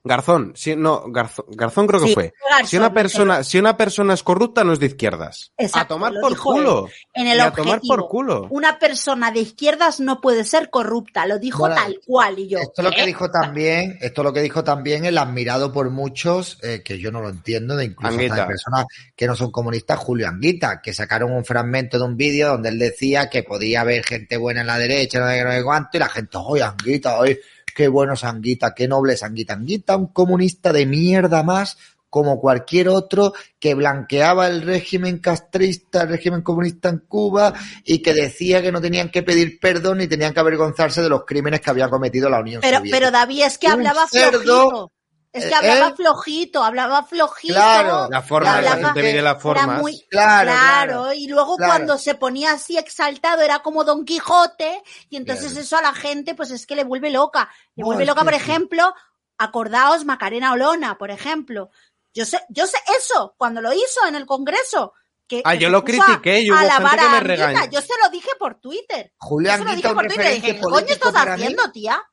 [0.05, 0.53] Garzón.
[0.55, 2.33] Sí, no, Garzón, Garzón creo que Sí, fue.
[2.49, 5.51] Garzón, si una persona, si una persona es corrupta, no es de izquierdas.
[5.57, 6.87] Exacto, a tomar por culo.
[7.13, 7.65] En el Y a objetivo.
[7.65, 8.47] tomar por culo.
[8.51, 12.39] Una persona de izquierdas no puede ser corrupta, lo dijo Bueno, tal cual.
[12.39, 13.05] Y yo, Esto es lo que ¿qué?
[13.07, 17.11] dijo también, esto es lo que dijo también el admirado por muchos, eh, que yo
[17.11, 20.93] no lo entiendo, de incluso hasta de personas que no son comunistas, Julio Anguita, que
[20.93, 24.67] sacaron un fragmento de un vídeo donde él decía que podía haber gente buena en
[24.67, 27.39] la derecha, no sé qué, no sé cuánto, y la gente, oye, Anguita, oye,
[27.75, 29.53] qué bueno es Anguita, qué noble es Anguita.
[29.53, 31.77] Anguita, un comunista de mierda más,
[32.09, 38.13] como cualquier otro que blanqueaba el régimen castrista, el régimen comunista en Cuba y que
[38.13, 41.69] decía que no tenían que pedir perdón ni tenían que avergonzarse de los crímenes que
[41.69, 42.97] había cometido la Unión Pero, Soviética.
[42.97, 44.91] pero David, es que Un hablaba cerdo, flojito.
[45.37, 47.53] Es que eh, hablaba él- flojito, hablaba flojito.
[47.53, 49.81] Claro, La forma, la Hablaba- gente mide las Era formas.
[49.81, 51.71] muy Claro, claro, claro, y luego claro.
[51.71, 55.61] cuando se ponía así exaltado era como Don Quijote y entonces Claro.
[55.61, 57.49] eso a la gente pues es que le vuelve loca.
[57.75, 58.93] Le No, vuelve loca, que por ejemplo,
[59.37, 61.69] acordaos Macarena Olona, por ejemplo.
[62.13, 64.93] Yo sé, yo sé eso cuando lo hizo en el Congreso.
[65.27, 67.65] que, Ah, que yo lo critiqué y hubo a gente que me regañó.
[67.71, 69.11] Yo se lo dije por Twitter.
[69.17, 70.33] Julián Yo se lo Guita, dije por Twitter.
[70.35, 71.19] Dije, ¿qué coño estás mí.
[71.31, 72.03] haciendo, tía?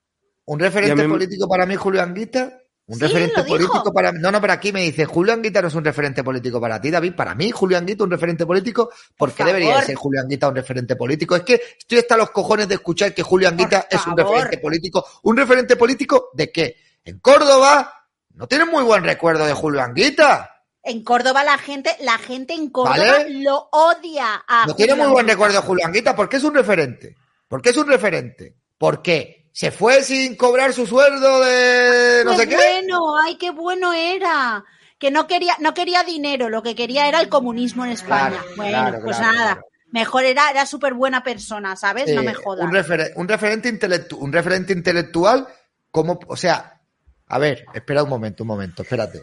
[0.46, 2.58] Un referente mí político para mí, Julio Anguita.
[2.86, 3.56] Un Sí, referente lo dijo.
[3.56, 4.18] político para mí.
[4.20, 6.90] No, no, pero aquí me dice, Julio Anguita no es un referente político para ti,
[6.90, 7.14] David.
[7.14, 8.90] Para mí, Julio Anguita un referente político.
[9.16, 11.36] ¿Por qué debería ser Julio Anguita un referente político?
[11.36, 14.58] Es que estoy hasta los cojones de escuchar que Julio Anguita Por es un referente
[14.58, 15.06] político.
[15.22, 16.76] ¿Un referente político de qué?
[17.04, 20.48] En Córdoba no tienen muy buen recuerdo de Julio Anguita.
[20.82, 23.42] En Córdoba la gente, la gente en Córdoba ¿Vale?
[23.42, 26.16] lo odia a No tiene muy buen recuerdo de Julio Anguita.
[26.16, 27.16] ¿Por qué es un referente?
[27.46, 28.56] ¿Por qué es un referente?
[28.76, 29.41] ¿Por qué?
[29.52, 32.56] ¿Se fue sin cobrar su sueldo de no qué sé qué?
[32.56, 34.64] bueno, ay, qué bueno era.
[34.98, 38.28] Que no quería, no quería dinero, lo que quería era el comunismo en España.
[38.30, 39.60] Claro, bueno, claro, pues claro, nada.
[39.90, 42.06] Mejor era, era súper buena persona, ¿sabes?
[42.14, 42.64] no Eh, me jodas.
[42.64, 45.46] Un, referen- un referente intelectu- un referente intelectual,
[45.90, 46.80] como, o sea,
[47.26, 49.22] a ver, espera un momento, un momento, espérate.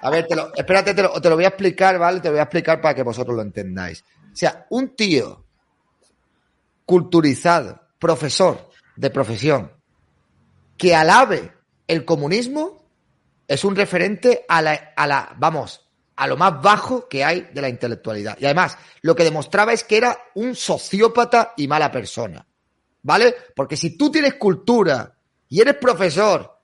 [0.00, 2.20] A ver, te lo, espérate, te lo, te lo voy a explicar, ¿vale?
[2.20, 4.02] Te lo voy a explicar para que vosotros lo entendáis.
[4.32, 5.44] O sea, un tío
[6.84, 9.72] culturizado, profesor de profesión,
[10.76, 11.52] que alabe
[11.86, 12.84] el comunismo,
[13.46, 17.60] es un referente a la, a la, vamos, a lo más bajo que hay de
[17.60, 18.36] la intelectualidad.
[18.40, 22.46] Y además, lo que demostraba es que era un sociópata y mala persona.
[23.02, 23.34] ¿Vale?
[23.54, 25.14] Porque si tú tienes cultura
[25.48, 26.58] y eres profesor,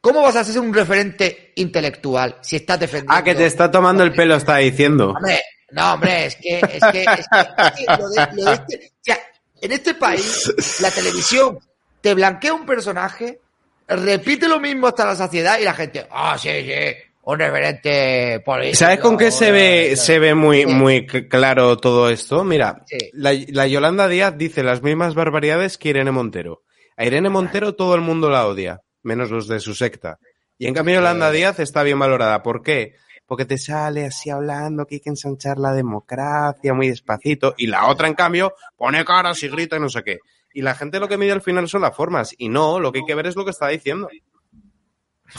[0.00, 3.14] ¿cómo vas a ser un referente intelectual si estás defendiendo?
[3.14, 5.10] Ah, que te está tomando el pelo, está diciendo.
[5.10, 8.52] Hombre, no, hombre, es que, es que, es que, es que lo de- lo de
[8.54, 9.18] este- o sea,
[9.62, 11.58] en este país, la televisión
[12.00, 13.40] te blanquea un personaje,
[13.88, 16.72] repite lo mismo hasta la saciedad y la gente, ah, sí, sí,
[17.24, 18.76] un referente político.
[18.78, 20.66] ¿Sabes con qué se ve, se ve muy, Sí.
[20.66, 22.42] muy claro todo esto?
[22.44, 22.98] Mira, Sí.
[23.12, 26.62] la, la Yolanda Díaz dice las mismas barbaridades que Irene Montero.
[26.96, 30.18] A Irene Montero todo el mundo la odia, menos los de su secta.
[30.58, 32.42] Y en cambio Yolanda Díaz está bien valorada.
[32.42, 32.94] ¿Por qué?
[33.32, 37.54] Porque te sale así hablando que hay que ensanchar la democracia muy despacito.
[37.56, 40.18] Y la otra, en cambio, pone caras y grita y no sé qué.
[40.52, 42.34] Y la gente lo que mide al final son las formas.
[42.36, 44.10] Y no, lo que hay que ver es lo que está diciendo.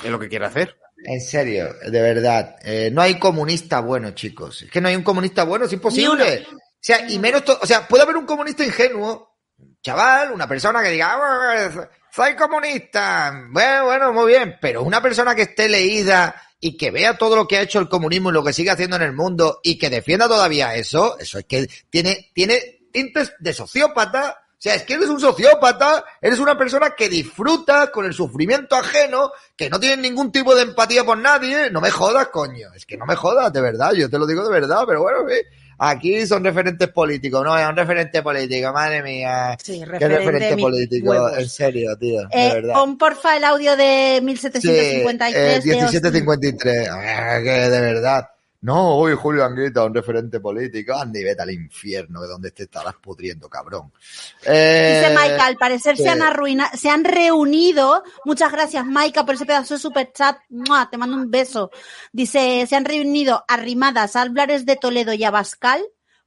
[0.04, 0.76] Es lo que quiere hacer.
[1.06, 2.56] En serio, de verdad.
[2.64, 4.64] eh, no hay comunista bueno, chicos.
[4.64, 6.48] Es que no hay un comunista bueno, es imposible.
[6.50, 10.82] O sea, y menos, o sea, puede haber un comunista ingenuo, un chaval, una persona
[10.82, 13.40] que diga, "Ah, soy comunista.
[13.52, 17.46] Bueno, bueno, muy bien, pero una persona que esté leída y que vea todo lo
[17.46, 19.90] que ha hecho el comunismo y lo que sigue haciendo en el mundo y que
[19.90, 24.46] defienda todavía eso, eso es que tiene, tiene tintes de sociópata.
[24.48, 28.78] O sea, es que eres un sociópata, eres una persona que disfruta con el sufrimiento
[28.78, 31.70] ajeno, que no tiene ningún tipo de empatía por nadie.
[31.70, 32.70] No me jodas, coño.
[32.74, 33.92] Es que no me jodas, de verdad.
[33.92, 35.36] Yo te lo digo de verdad, pero bueno, sí.
[35.78, 39.58] Aquí son referentes políticos, no, es un referente político, madre mía.
[39.62, 41.38] Sí, Qué referente referente mi- político, huevos.
[41.38, 42.74] en serio, tío, de Eh, verdad.
[42.74, 45.72] pon porfa el audio de Sí, 1753 eh, de Austin.
[45.74, 46.88] 1753.
[46.92, 48.30] Ah, que de verdad.
[48.64, 50.94] No, hoy Julio Anguita, un referente político.
[50.94, 53.92] Andy, vete al infierno, de donde te estarás pudriendo, cabrón.
[54.46, 56.04] Eh, Dice Maika, al parecer sí.
[56.04, 58.04] se han arruinado, se han reunido.
[58.24, 60.38] Muchas gracias, Maika, por ese pedazo de super chat.
[60.90, 61.72] Te mando un beso.
[62.14, 65.84] Dice, se han reunido arrimadas Álvarez de Toledo y Abascal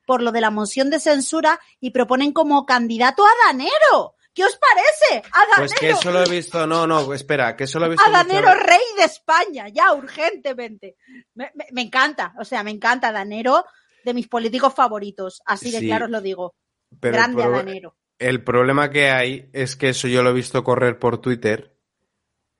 [0.06, 4.15] por lo de la moción de censura y proponen como candidato a Danero.
[4.36, 5.26] ¿Qué os parece?
[5.32, 5.56] A Danero.
[5.56, 8.04] Pues que eso lo he visto, no, no, espera, que eso lo he visto.
[8.06, 10.96] a Danero, muchas- rey de España, ya, urgentemente.
[11.34, 13.64] Me, me- me encanta, o sea, me encanta Danero,
[14.04, 15.40] de mis políticos favoritos.
[15.46, 16.54] Así de Sí, claro os lo digo.
[17.00, 17.96] pero Grande a pro- Danero.
[18.18, 21.74] El problema que hay es que eso yo lo he visto correr por Twitter,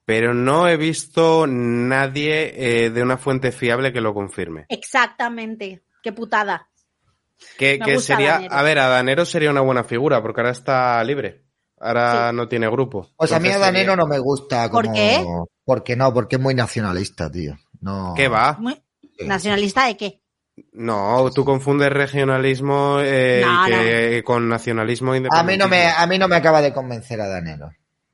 [0.07, 2.53] pero no he visto nadie
[2.87, 4.65] eh, de una fuente fiable que lo confirme.
[4.71, 5.83] Exactamente.
[6.03, 6.69] Qué putada.
[7.59, 11.45] Que, sería, a ver, a Danero sería una buena figura, porque ahora está libre.
[11.79, 13.11] Ahora no tiene grupo.
[13.17, 14.71] Pues a mí a Danero sería- no me gusta.
[14.71, 15.25] ¿Por como- qué?
[15.65, 17.57] Porque no, porque es muy nacionalista, tío.
[17.81, 18.15] No.
[18.17, 18.57] ¿Qué va?
[18.59, 18.81] Muy-
[19.21, 20.21] ¿Nacionalista de qué?
[20.73, 25.53] No, tú confundes regionalismo eh, No, con nacionalismo A independiente.
[25.53, 27.71] mí no me, a mí no me acaba de convencer a Danero.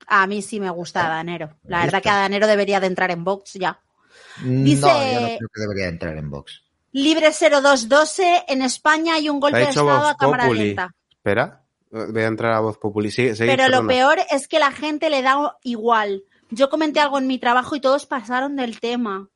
[0.09, 1.57] A mí sí me gusta Danero.
[1.65, 3.79] La verdad que a Danero debería de entrar en Vox ya.
[4.43, 4.81] No, Dice-
[5.15, 6.63] yo no creo que debería entrar en Vox.
[6.91, 10.67] Libre 0212, en España hay un golpe de Estado Vox a cámara Populi.
[10.67, 10.95] lenta.
[11.11, 11.62] Espera,
[11.93, 13.11] voy a entrar a voz populi.
[13.11, 16.25] Sigue, sigue, Pero lo peor es que la gente le da igual.
[16.51, 19.29] Yo comenté algo en mi trabajo y todos pasaron del tema.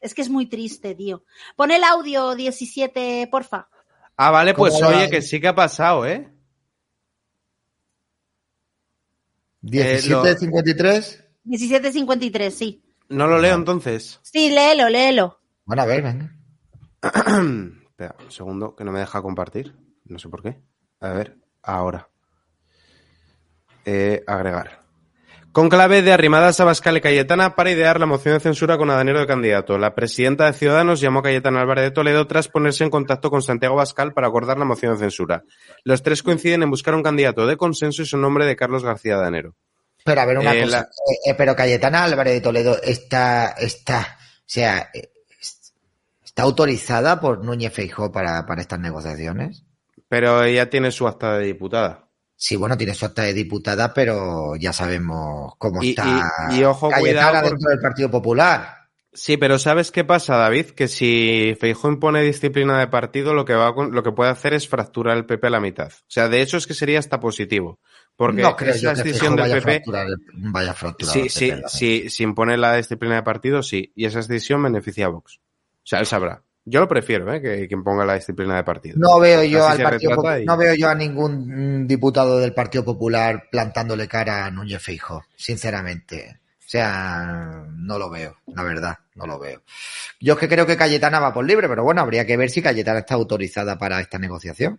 [0.00, 1.24] Es que es muy triste, tío.
[1.56, 3.68] Pon el audio 17, porfa.
[4.16, 6.32] Ah, vale, pues oye, que sí que ha pasado, ¿eh?
[9.62, 11.24] 1753.
[11.44, 12.82] 1753, sí.
[13.08, 14.20] No lo leo entonces.
[14.22, 15.40] Sí, léelo, léelo.
[15.64, 16.36] Bueno, a ver, venga.
[17.90, 19.74] Espera, un segundo, que no me deja compartir.
[20.04, 20.60] No sé por qué.
[21.00, 22.08] A ver, ahora.
[23.84, 24.80] Eh, agregar.
[25.52, 28.88] Con clave de arrimadas a Bascal y Cayetana para idear la moción de censura con
[28.88, 29.78] Adanero de candidato.
[29.78, 33.42] La presidenta de Ciudadanos llamó a Cayetana Álvarez de Toledo tras ponerse en contacto con
[33.42, 35.42] Santiago Bascal para acordar la moción de censura.
[35.82, 39.16] Los tres coinciden en buscar un candidato de consenso y su nombre de Carlos García
[39.16, 39.56] Adanero.
[40.04, 43.48] Pero a ver una Eh, cosa, la- eh, eh, pero Cayetana Álvarez de Toledo está,
[43.58, 44.88] está, o sea,
[46.24, 49.64] está autorizada por Núñez Feijó para, para estas negociaciones.
[50.10, 52.08] Pero ella tiene su acta de diputada.
[52.34, 56.64] Sí, bueno, tiene su acta de diputada, pero ya sabemos cómo Y- está y- y
[56.64, 58.76] ojo, cuidado, dentro del Partido Popular.
[59.12, 60.70] Sí, pero ¿sabes qué pasa, David?
[60.70, 64.52] Que si Feijóo impone disciplina de partido, lo que va a lo que puede hacer
[64.54, 65.92] es fracturar el PP a la mitad.
[65.92, 67.78] O sea, de hecho es que sería hasta positivo.
[68.16, 69.82] Porque no creo esa decisión del PP,
[70.34, 73.92] vaya fracturar sí, sí, sí, si impone la disciplina de partido, sí.
[73.94, 75.38] Y esa decisión beneficia a Vox.
[75.38, 76.42] O sea, él sabrá.
[76.64, 77.40] Yo lo prefiero, ¿eh?
[77.40, 78.96] Que, que imponga la disciplina de partido.
[78.98, 81.86] No veo yo Así al se Partido retrata Popu- y- no veo yo a ningún
[81.86, 86.38] diputado del Partido Popular plantándole cara a Núñez Feijóo, sinceramente.
[86.58, 89.62] O sea, no lo veo, la verdad, no lo veo.
[90.20, 92.62] Yo es que creo que Cayetana va por libre, pero bueno, habría que ver si
[92.62, 94.78] Cayetana está autorizada para esta negociación.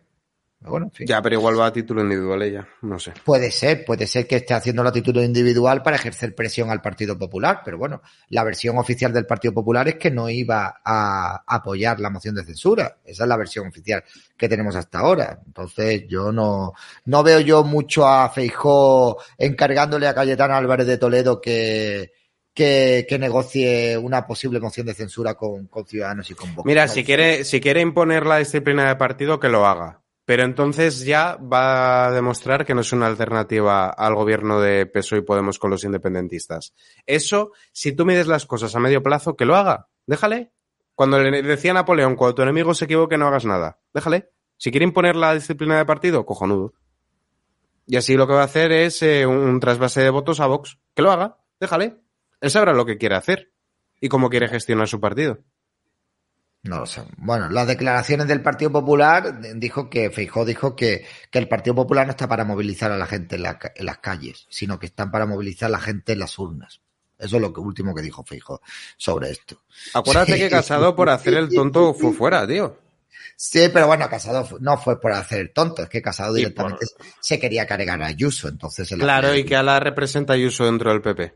[0.63, 1.08] Bueno, en fin.
[1.08, 2.67] Ya, pero igual va a título individual ella.
[2.84, 3.13] No sé.
[3.24, 7.17] Puede ser, puede ser que esté haciendo la título individual para ejercer presión al Partido
[7.17, 12.00] Popular, pero bueno, la versión oficial del Partido Popular es que no iba a apoyar
[12.00, 12.97] la moción de censura.
[13.04, 14.04] Esa es la versión oficial
[14.38, 15.39] que tenemos hasta ahora.
[15.45, 16.74] Entonces, yo no,
[17.06, 22.12] no veo yo mucho a Feijó encargándole a Cayetana Álvarez de Toledo que,
[22.54, 26.67] que, que negocie una posible moción de censura con, con Ciudadanos y con Vox.
[26.67, 30.01] Mira, si quiere, si quiere imponer la disciplina de partido, que lo haga.
[30.32, 35.20] Pero entonces ya va a demostrar que no es una alternativa al gobierno de PSOE
[35.20, 36.74] y Podemos con los independentistas.
[37.06, 39.89] Eso, si tú mides las cosas a medio plazo, que lo haga.
[40.08, 40.54] Déjale.
[40.96, 43.82] Cuando le decía Napoleón, cuando tu enemigo se equivoque, no hagas nada.
[43.94, 44.30] Déjale.
[44.56, 46.76] Si quiere imponer la disciplina de partido, cojonudo.
[47.86, 50.48] Y así lo que va a hacer es eh, un, un trasvase de votos a
[50.48, 50.80] Vox.
[50.96, 51.39] Que lo haga.
[51.60, 51.98] Déjale.
[52.39, 53.52] Él sabrá lo que quiere hacer
[54.00, 55.39] y cómo quiere gestionar su partido.
[56.63, 57.02] No lo sé.
[57.17, 62.06] Bueno, las declaraciones del Partido Popular dijo que Feijó dijo que, que el Partido Popular
[62.06, 64.86] no está para movilizar a la gente en, la ca- en las calles, sino que
[64.86, 66.82] están para movilizar a la gente en las urnas.
[67.17, 68.62] Eso es lo que, último que dijo Feijó
[68.95, 69.62] sobre esto.
[69.93, 72.78] Acuérdate que Casado por hacer el tonto fue fuera, tío.
[73.36, 76.86] Sí, pero bueno, Casado no fue por hacer el tonto, es que Casado directamente
[77.19, 78.91] se quería cargar a Ayuso, entonces...
[78.91, 81.34] el- Claro, y que a la representa Ayuso dentro del PP.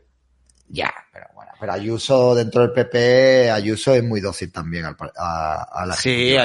[0.68, 1.26] Ya, pero
[1.58, 5.94] pero Ayuso dentro del PP, Ayuso es muy dócil también al par- a, a la
[5.94, 6.36] Sí,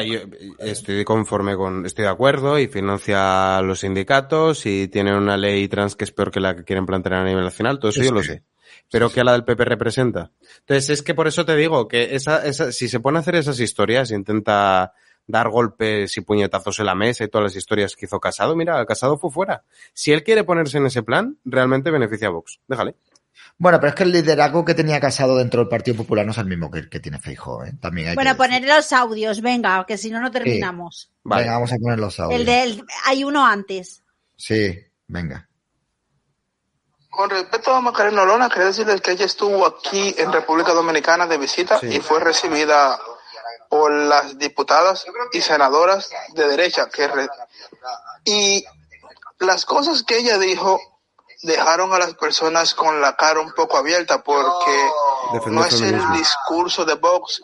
[0.59, 5.67] estoy conforme con, estoy de acuerdo y financia a los sindicatos y tiene una ley
[5.67, 8.05] trans que es peor que la que quieren plantear a nivel nacional, todo eso Sí,
[8.07, 8.29] yo lo sí.
[8.29, 8.43] sé.
[8.89, 10.31] Pero que a la del PP representa.
[10.59, 13.35] Entonces es que por eso te digo que esa, esa, si se pone a hacer
[13.35, 14.93] esas historias, intenta
[15.27, 18.85] dar golpes y puñetazos en la mesa y todas las historias que hizo Casado, mira,
[18.85, 19.63] Casado fue fuera.
[19.93, 22.59] Si él quiere ponerse en ese plan, realmente beneficia a Vox.
[22.67, 22.95] Déjale.
[23.61, 26.37] Bueno, pero es que el liderazgo que tenía Casado dentro del Partido Popular no es
[26.39, 27.73] el mismo que el que tiene Feijóo, ¿eh?
[27.79, 31.11] También hay Bueno, que poner los audios, venga, que si no, no terminamos.
[31.23, 31.43] Vale.
[31.43, 32.39] Venga, vamos a poner los audios.
[32.39, 34.01] El del, hay uno antes.
[34.35, 35.47] Sí, venga.
[37.11, 41.37] Con respecto a Macarena Olona, quería decirles que ella estuvo aquí en República Dominicana de
[41.37, 41.85] visita Sí.
[41.97, 42.99] y fue recibida
[43.69, 46.89] por las diputadas y senadoras de derecha.
[46.89, 47.29] Que re-
[48.25, 48.65] y
[49.39, 50.79] las cosas que ella dijo
[51.43, 54.71] dejaron a las personas con la cara un poco abierta porque
[55.47, 57.41] no es el discurso de Vox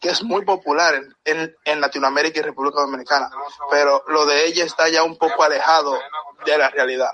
[0.00, 3.30] que es muy popular en, en, en Latinoamérica y República Dominicana,
[3.70, 5.98] pero lo de ella está ya un poco alejado
[6.44, 7.08] de la realidad.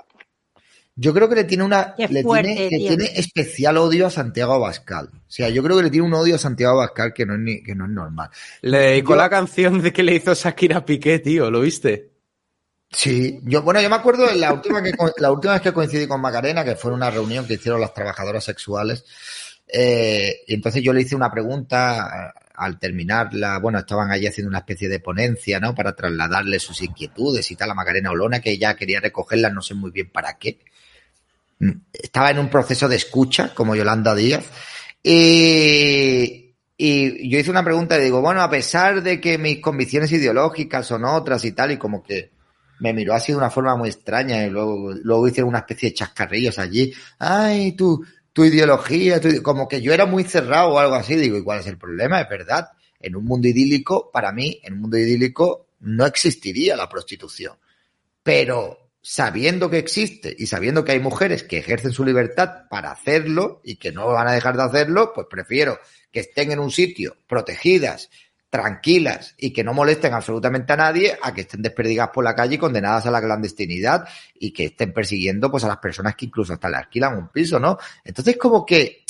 [0.95, 2.87] Yo creo que le tiene una, le fuerte, tiene, tío.
[2.89, 5.09] tiene especial odio a Santiago Abascal.
[5.13, 7.39] O sea, yo creo que le tiene un odio a Santiago Abascal que no es
[7.39, 8.29] ni, que no es normal.
[8.61, 12.10] Le dedicó Yo- la canción de que le hizo Shakira Piqué, tío, ¿lo viste?
[12.93, 16.07] Sí, yo, bueno, yo me acuerdo de la última, que, la última vez que coincidí
[16.07, 19.05] con Macarena, que fue en una reunión que hicieron las trabajadoras sexuales,
[19.67, 24.49] eh, y entonces yo le hice una pregunta eh, al terminarla, bueno, estaban allí haciendo
[24.49, 25.73] una especie de ponencia, ¿no?
[25.73, 29.73] Para trasladarle sus inquietudes y tal a Macarena Olona, que ella quería recogerlas, no sé
[29.73, 30.59] muy bien para qué.
[31.59, 34.43] Mm, Estaba en un proceso de escucha, como Yolanda Díaz,
[35.01, 40.11] y, y yo hice una pregunta y digo, bueno, a pesar de que mis convicciones
[40.11, 42.40] ideológicas son otras y tal, y como que
[42.81, 45.95] me miró así de una forma muy extraña y luego, luego hice una especie de
[45.95, 46.91] chascarrillos allí.
[47.19, 51.15] Ay, tu, tu ideología, como que yo era muy cerrado o algo así.
[51.15, 52.19] Digo, ¿y cuál es el problema?
[52.21, 52.69] Es verdad.
[52.99, 57.55] En un mundo idílico, para mí, en un mundo idílico no existiría la prostitución.
[58.23, 63.61] Pero sabiendo que existe y sabiendo que hay mujeres que ejercen su libertad para hacerlo
[63.63, 65.79] y que no van a dejar de hacerlo, pues prefiero
[66.11, 68.09] que estén en un sitio protegidas
[68.51, 72.55] tranquilas y que no molesten absolutamente a nadie a que estén desperdigadas por la calle
[72.55, 74.05] y condenadas a la clandestinidad
[74.37, 77.59] y que estén persiguiendo pues a las personas que incluso hasta le alquilan un piso,
[77.61, 77.79] ¿no?
[78.03, 79.05] Entonces como que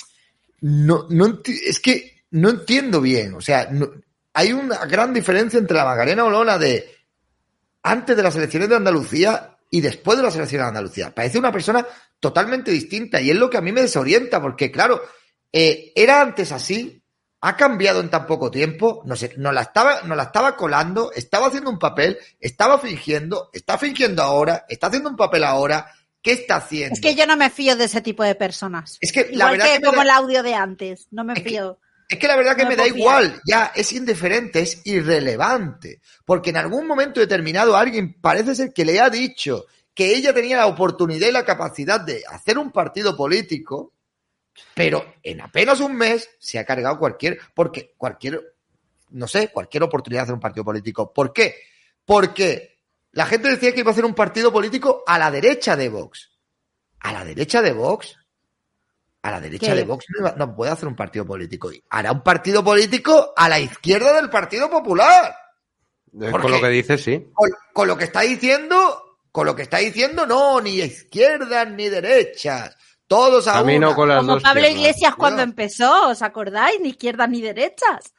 [0.61, 3.67] no, no es que no entiendo bien, o sea,
[4.33, 6.85] hay una gran diferencia entre la Macarena Olona de
[7.81, 11.15] antes de las elecciones de Andalucía y después de las elecciones de Andalucía.
[11.15, 11.85] Parece una persona
[12.19, 15.01] totalmente distinta y es lo que a mí me desorienta porque claro,
[15.51, 17.00] eh, era antes así,
[17.41, 21.11] ha cambiado en tan poco tiempo, no sé, nos la estaba, nos la estaba colando,
[21.11, 26.33] estaba haciendo un papel, estaba fingiendo, está fingiendo ahora, está haciendo un papel ahora, ¿qué
[26.33, 26.93] está haciendo?
[26.93, 28.97] Es que yo no me fío de ese tipo de personas.
[29.01, 31.33] Es que la Igual verdad que, que como da- el audio de antes, no me
[31.33, 31.79] Es que- fío.
[32.09, 36.01] Es que la verdad que No me me da igual, ya es indiferente, es irrelevante,
[36.25, 40.57] porque en algún momento determinado alguien parece ser que le ha dicho que ella tenía
[40.57, 43.93] la oportunidad y la capacidad de hacer un partido político,
[44.73, 48.55] pero en apenas un mes se ha cargado cualquier, porque cualquier,
[49.09, 51.13] no sé, cualquier oportunidad de hacer un partido político.
[51.13, 51.55] ¿Por qué?
[52.05, 52.79] Porque
[53.11, 56.31] la gente decía que iba a hacer un partido político a la derecha de Vox.
[56.99, 58.17] ¿A la derecha de Vox?
[59.23, 59.75] A la derecha ¿Qué?
[59.75, 60.05] de Vox
[60.37, 61.69] no, puede hacer un partido político.
[61.89, 65.35] Hará un partido político a la izquierda del Partido Popular.
[66.13, 67.27] Eh, ¿Por Con lo que dice, sí.
[67.33, 71.87] Con, con lo que está diciendo, con lo que está diciendo, no, ni izquierdas ni
[71.89, 72.75] derechas.
[73.11, 73.95] Todos a Camino una.
[73.95, 74.79] con las Como dos Pablo piernas.
[74.79, 75.49] Iglesias cuando Cuidado.
[75.49, 76.79] empezó, ¿os acordáis?
[76.81, 78.13] Ni izquierdas ni derechas.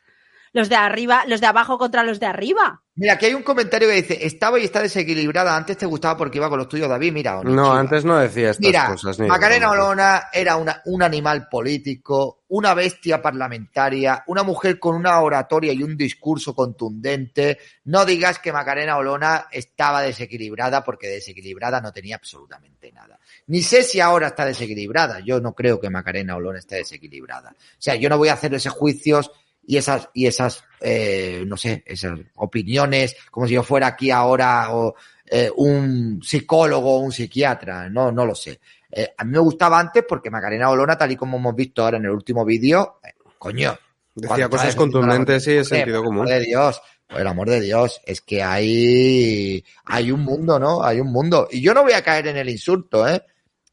[0.54, 2.82] Los de arriba, los de abajo contra los de arriba.
[2.94, 5.56] Mira, aquí hay un comentario que dice, estaba y está desequilibrada.
[5.56, 7.10] Antes te gustaba porque iba con los tuyos, David.
[7.10, 7.80] Mira, No, va.
[7.80, 9.18] antes no decía estas Mira, cosas.
[9.18, 9.70] ni Macarena.
[9.70, 15.82] Olona era una, un animal político, una bestia parlamentaria, una mujer con una oratoria y
[15.82, 17.58] un discurso contundente.
[17.84, 23.18] No digas que Macarena Olona estaba desequilibrada porque desequilibrada no tenía absolutamente nada.
[23.46, 25.20] Ni sé si ahora está desequilibrada.
[25.20, 27.52] Yo no creo que Macarena Olona esté desequilibrada.
[27.52, 29.30] O sea, yo no voy a hacer esos juicios
[29.66, 34.74] y esas, y esas, eh, no sé, esas opiniones, como si yo fuera aquí ahora
[34.74, 34.94] o,
[35.26, 38.60] eh, un psicólogo o un psiquiatra, no, no lo sé.
[38.90, 41.96] Eh, a mí me gustaba antes porque Macarena Olona, tal y como hemos visto ahora
[41.96, 43.78] en el último vídeo, eh, coño.
[44.14, 46.26] Decía cosas contundentes y de sentido por el común.
[46.26, 50.84] amor de Dios, por el amor de Dios, es que hay, hay un mundo, ¿no?
[50.84, 51.48] Hay un mundo.
[51.50, 53.22] Y yo no voy a caer en el insulto, ¿eh?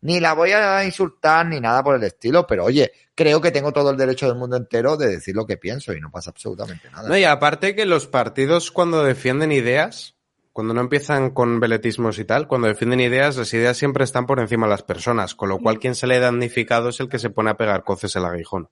[0.02, 3.74] Ni la voy a insultar ni nada por el estilo, pero oye, creo que tengo
[3.74, 6.89] todo el derecho del mundo entero de decir lo que pienso y no pasa absolutamente
[6.89, 7.10] nada.
[7.10, 10.16] No, y aparte que los partidos cuando defienden ideas,
[10.54, 14.39] cuando no empiezan con veletismos y tal, cuando defienden ideas, las ideas siempre están por
[14.39, 17.20] encima de las personas, con lo cual quien se le ha damnificado es el que
[17.20, 18.70] se pone a pegar coces el aguijón.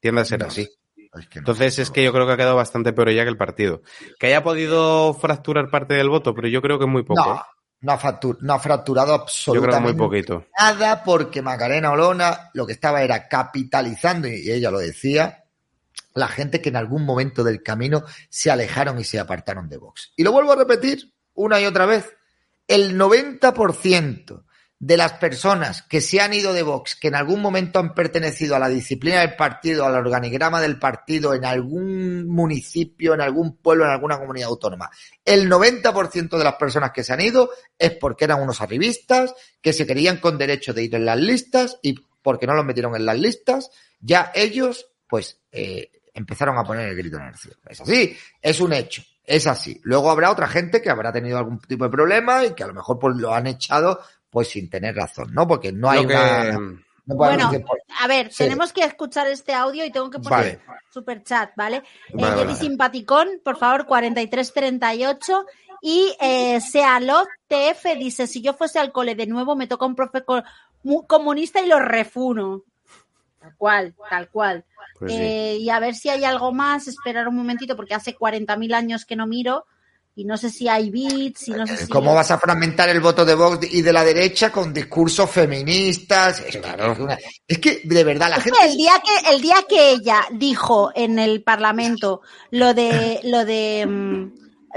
[0.00, 0.68] Tiende a ser No así.
[1.14, 1.42] Es que no.
[1.42, 3.82] Entonces es que yo creo que ha quedado bastante peor ya que el partido.
[4.18, 7.42] Que haya podido fracturar parte del voto, pero yo creo que muy poco.
[7.80, 10.46] No, ha, fractur- no ha fracturado yo creo que absolutamente muy poquito.
[10.58, 15.44] nada porque Macarena Olona lo que estaba era capitalizando, y ella lo decía,
[16.14, 20.12] la gente que en algún momento del camino se alejaron y se apartaron de Vox.
[20.16, 22.16] Y lo vuelvo a repetir una y otra vez,
[22.66, 24.44] el 90%
[24.80, 28.54] de las personas que se han ido de Vox, que en algún momento han pertenecido
[28.54, 33.84] a la disciplina del partido, al organigrama del partido, en algún municipio, en algún pueblo,
[33.84, 34.90] en alguna comunidad autónoma,
[35.24, 39.72] el 90% de las personas que se han ido es porque eran unos arribistas, que
[39.72, 43.06] se querían con derecho de ir en las listas y porque no los metieron en
[43.06, 43.70] las listas,
[44.00, 47.56] ya ellos, pues, eh, empezaron a poner el grito en el cielo.
[47.68, 49.80] Es así, es un hecho, es así.
[49.82, 52.74] Luego habrá otra gente que habrá tenido algún tipo de problema y que a lo
[52.74, 54.00] mejor pues lo han echado
[54.30, 55.46] pues sin tener razón, ¿no?
[55.46, 56.52] Porque no hay que- una...
[56.52, 57.64] no podemos Bueno,
[58.00, 58.44] a ver, Sí.
[58.44, 60.80] tenemos que escuchar este audio y tengo que poner Vale.
[60.90, 61.82] super chat, ¿vale?
[62.12, 62.54] Vale, eh, vale.
[62.56, 65.46] Simpaticón, por favor, 4338.
[65.80, 69.94] Y eh, Sealot TF dice: Si yo fuese al cole de nuevo, me toca un
[69.94, 70.42] profe co-
[70.82, 72.64] mu- comunista y lo refuno.
[73.40, 74.64] Tal cual, tal cual.
[74.98, 75.18] Pues sí.
[75.20, 79.04] Eh, y a ver si hay algo más, esperar un momentito, porque hace 40.000 años
[79.04, 79.66] que no miro
[80.18, 81.88] y no sé si hay bits y no sé si.
[81.88, 86.40] ¿Cómo vas a fragmentar el voto de Vox y de la derecha con discursos feministas?
[86.40, 86.92] Es, que, Claro.
[86.92, 88.58] es una- es que, de verdad, la Es gente...
[88.60, 93.44] que el día que el día que ella dijo en el Parlamento lo de lo
[93.44, 94.32] de mm,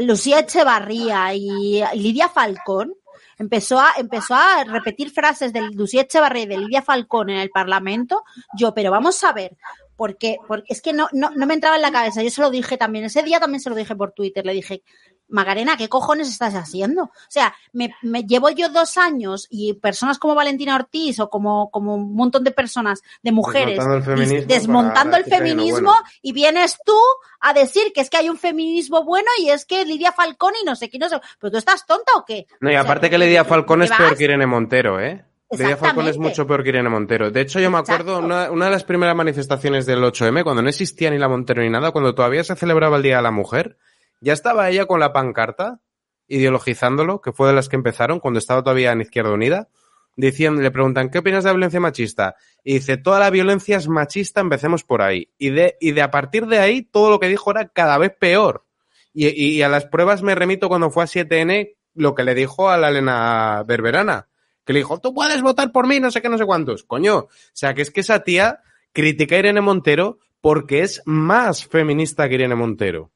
[0.06, 2.94] Lucía Echevarría y Lidia Falcón
[3.40, 7.50] empezó a empezó a repetir frases de Lucía Echevarría y de Lidia Falcón en el
[7.50, 8.24] Parlamento.
[8.58, 9.58] Yo, pero vamos a ver,
[9.96, 12.22] porque porque es que no no no me entraba en la cabeza.
[12.24, 14.46] Yo se lo dije también ese día también se lo dije por Twitter.
[14.46, 14.84] Le dije
[15.32, 17.04] Magarena, ¿qué cojones estás haciendo?
[17.04, 21.72] O sea, me, me llevo yo dos años y personas como Valentina Ortiz o como,
[21.72, 25.94] como un montón de personas, de mujeres, Desmontando el feminismo desmontando el bueno.
[26.22, 26.98] y vienes tú
[27.40, 30.66] a decir que es que hay un feminismo bueno y es que Lidia Falcón y
[30.66, 31.20] no sé qué, no sé.
[31.40, 32.48] ¿Pero tú estás tonta o qué?
[32.60, 35.26] No, y O sea, aparte que Lidia Falcón ¿te es peor que Irene Montero, ¿eh?
[35.52, 37.30] Lidia Falcón es mucho peor que Irene Montero.
[37.30, 40.70] De hecho, yo me acuerdo una, una de las primeras manifestaciones del 8M, cuando no
[40.70, 43.78] existía ni la Montero ni nada, cuando todavía se celebraba el Día de la Mujer,
[44.22, 45.82] ya estaba ella con la pancarta,
[46.28, 49.68] ideologizándolo, que fue de las que empezaron, cuando estaba todavía en Izquierda Unida,
[50.16, 52.36] diciendo, le preguntan, ¿qué opinas de la violencia machista?
[52.64, 55.30] Y dice, toda la violencia es machista, empecemos por ahí.
[55.38, 58.14] Y de, y de a partir de ahí, todo lo que dijo era cada vez
[58.18, 58.66] peor.
[59.14, 62.70] Y, y- a las pruebas me remito cuando fue a 7N, lo que le dijo
[62.70, 64.28] a la Elena Berberana
[64.64, 66.84] que le dijo, tú puedes votar por mí, no sé qué, no sé cuántos.
[66.84, 68.62] Coño, o sea, que es que esa tía
[68.94, 73.12] critica a Irene Montero porque es más feminista que Irene Montero.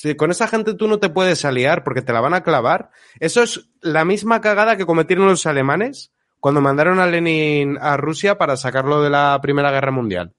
[0.00, 2.88] Si con esa gente tú no te puedes aliar porque te la van a clavar.
[3.18, 8.38] Eso es la misma cagada que cometieron los alemanes cuando mandaron a Lenin a Rusia
[8.38, 10.34] para sacarlo de la Primera Guerra Mundial.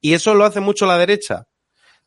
[0.00, 1.48] Y eso lo hace mucho la derecha.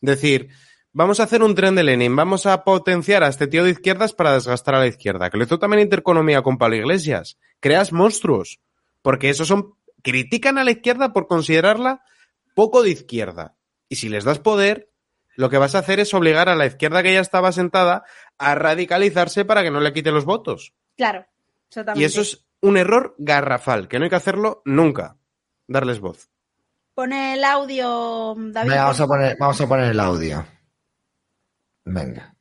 [0.02, 0.50] Decir,
[0.92, 4.14] vamos a hacer un tren de Lenin, vamos a potenciar a este tío de izquierdas
[4.14, 5.30] para desgastar a la izquierda.
[5.30, 7.38] Que lo hizo también Intereconomía con Pablo Iglesias.
[7.60, 8.60] Creas monstruos.
[9.04, 12.02] Porque esos son, critican a la izquierda por considerarla
[12.56, 13.56] poco de izquierda.
[13.88, 14.90] Y si les das poder,
[15.36, 18.04] lo que vas a hacer es obligar a la izquierda que ya estaba sentada
[18.38, 20.74] a radicalizarse para que no le quite los votos.
[20.98, 21.26] Claro,
[21.68, 22.02] exactamente.
[22.02, 25.18] Y eso es un error garrafal, que no hay que hacerlo nunca.
[25.68, 26.30] Darles voz.
[26.94, 28.70] Pone el audio, David.
[28.70, 30.46] Venga, vamos a poner, vamos a poner el audio.
[31.84, 32.34] Venga.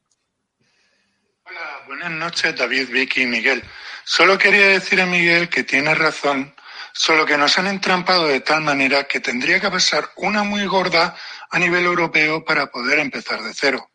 [1.86, 3.62] Buenas noches, David, Vicky y Miguel.
[4.04, 6.54] Solo quería decir a Miguel que tiene razón,
[6.92, 11.16] solo que nos han entrampado de tal manera que tendría que pasar una muy gorda
[11.54, 13.88] a nivel europeo para poder empezar de cero.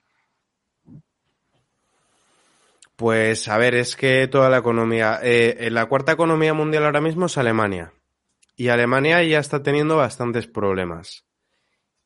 [2.95, 7.25] Pues a ver, es que toda la economía, eh, la cuarta economía mundial ahora mismo
[7.25, 7.91] es Alemania.
[8.55, 11.25] Y Alemania ya está teniendo bastantes problemas.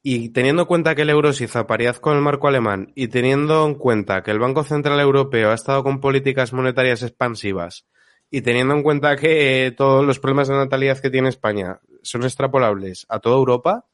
[0.01, 2.91] Y teniendo en cuenta que el euro se hizo a paridad con el marco alemán
[2.95, 7.85] y teniendo en cuenta que el Banco Central Europeo ha estado con políticas monetarias expansivas
[8.31, 12.23] y teniendo en cuenta que eh, todos los problemas de natalidad que tiene España son
[12.23, 13.85] extrapolables a toda Europa,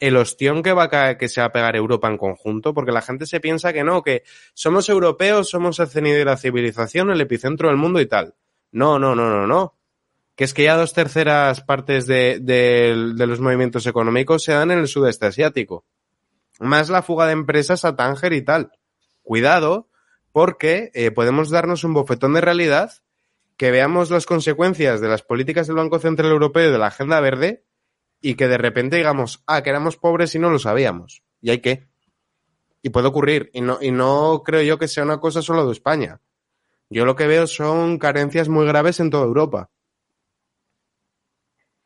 [0.00, 2.90] el ostión que va a caer, que se va a pegar Europa en conjunto, porque
[2.92, 4.24] la gente se piensa que no, que
[4.54, 8.34] somos europeos, somos el cenit de la civilización, el epicentro del mundo y tal.
[8.72, 9.76] No, no, no, no, no.
[10.34, 14.70] Que es que ya dos terceras partes de, de- de los movimientos económicos se dan
[14.70, 15.84] en el sudeste asiático.
[16.58, 18.72] Más la fuga de empresas a Tánger y tal.
[19.22, 19.88] Cuidado,
[20.32, 22.92] porque eh, podemos darnos un bofetón de realidad
[23.58, 27.20] que veamos las consecuencias de las políticas del Banco Central Europeo y de la Agenda
[27.20, 27.64] Verde
[28.20, 31.22] y que de repente digamos, ah, que éramos pobres y no lo sabíamos.
[31.40, 31.88] ¿Y hay qué?
[32.82, 33.50] Y puede ocurrir.
[33.52, 36.20] Y no, y no creo yo que sea una cosa solo de España.
[36.88, 39.70] Yo lo que veo son carencias muy graves en toda Europa.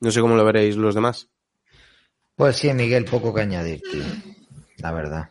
[0.01, 1.29] No sé cómo lo veréis los demás.
[2.37, 4.05] Pues sí, Miguel, poco que añadir, tío.
[4.79, 5.31] La verdad.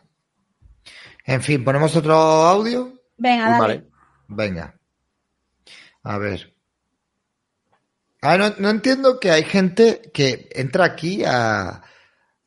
[1.26, 2.92] En fin, ¿ponemos otro audio?
[3.16, 3.58] Venga, dale.
[3.58, 3.84] Vale.
[4.28, 4.78] Venga.
[6.02, 6.53] A ver.
[8.26, 11.82] Ah, no, no entiendo que hay gente que entra aquí a,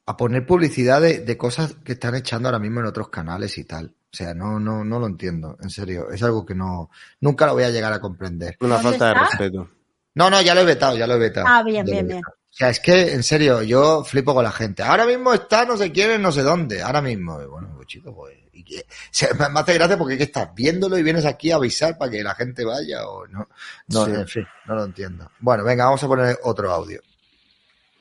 [0.08, 3.64] a poner publicidad de, de cosas que están echando ahora mismo en otros canales y
[3.64, 3.94] tal.
[4.12, 6.10] O sea, no, no, no lo entiendo, en serio.
[6.10, 6.90] Es algo que no,
[7.22, 8.58] nunca lo voy a llegar a comprender.
[8.62, 9.70] Una ¿Dónde falta de respeto.
[10.16, 11.46] No, no, ya lo he vetado, ya lo he vetado.
[11.48, 12.22] Ah, bien, Ya lo he bien, bien.
[12.26, 14.82] O sea, es que, en serio, yo flipo con la gente.
[14.82, 16.82] Ahora mismo está no sé quién no sé dónde.
[16.82, 17.38] Ahora mismo.
[17.48, 18.36] Bueno, pues chico, pues...
[18.58, 21.52] y que- o sea, me hace gracia porque es que estás viéndolo y vienes aquí
[21.52, 23.48] a avisar para que la gente vaya o no.
[23.88, 24.12] No, Sí.
[24.12, 25.32] en fin, no lo entiendo.
[25.40, 27.02] Bueno, venga, vamos a poner otro audio.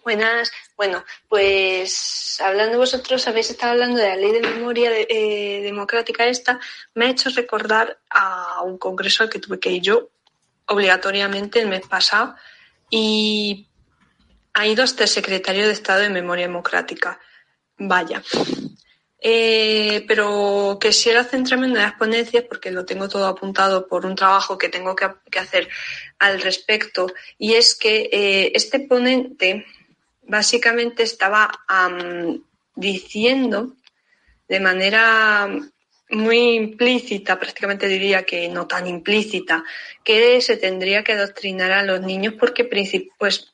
[0.04, 0.52] Buenas.
[0.76, 6.26] Bueno, pues hablando vosotros, habéis estado hablando de la ley de memoria de- eh, democrática
[6.26, 6.60] esta,
[6.94, 10.08] me ha hecho recordar a un congreso al que tuve que ir yo
[10.66, 12.36] obligatoriamente el mes pasado
[12.88, 13.66] y
[14.54, 17.18] ha ido hasta el secretario de Estado de Memoria Democrática.
[17.78, 18.22] Vaya.
[19.20, 24.58] Eh, pero quisiera centrarme en las ponencias porque lo tengo todo apuntado por un trabajo
[24.58, 25.68] que tengo que, hacer
[26.18, 27.06] al respecto.
[27.38, 29.66] Y es que eh, este ponente
[30.22, 32.42] básicamente estaba am,
[32.74, 33.74] diciendo
[34.48, 35.48] de manera
[36.10, 39.64] muy implícita, prácticamente diría que no tan implícita,
[40.04, 42.64] que se tendría que adoctrinar a los niños porque
[43.18, 43.52] pues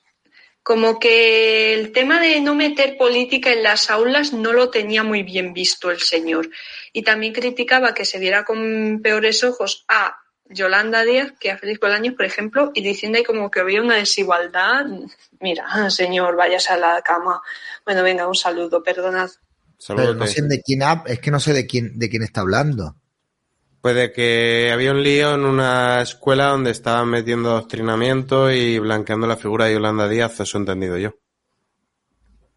[0.62, 5.22] como que el tema de no meter política en las aulas no lo tenía muy
[5.22, 6.50] bien visto el señor.
[6.92, 11.80] Y también criticaba que se viera con peores ojos a Yolanda Díaz que a Félix
[11.80, 14.86] Bolaños, por ejemplo, y diciendo ahí como que había una desigualdad.
[15.40, 17.42] Mira, señor, váyase a la cama.
[17.84, 19.30] Bueno, venga, un saludo, perdonad.
[19.88, 22.94] Pero no sé de quién es que no sé de quién, de quién está hablando.
[23.82, 29.36] Puede que había un lío en una escuela donde estaban metiendo adoctrinamiento y blanqueando la
[29.36, 31.14] figura de Yolanda Díaz, eso he entendido yo.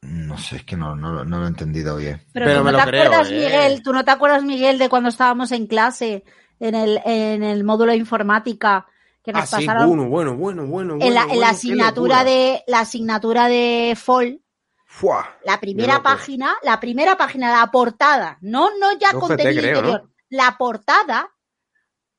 [0.02, 2.22] No sé, es que no, no, lo- no lo he entendido bien.
[2.32, 3.34] Pero, Pero tú me no lo te creo, acuerdas, ¿eh?
[3.36, 6.24] Miguel, tú no te acuerdas, Miguel, de cuando estábamos en clase
[6.60, 8.86] en el, en el módulo de informática
[9.24, 10.98] que nos Ah, sí, pasaron bueno, bueno, bueno, bueno.
[11.02, 14.42] en la, bueno, en la asignatura de la asignatura de FOL,
[14.86, 20.04] Fua, la primera página, la primera página, la portada, no, no ya contenido creo, interior,
[20.04, 20.15] ¿no?
[20.36, 21.30] La portada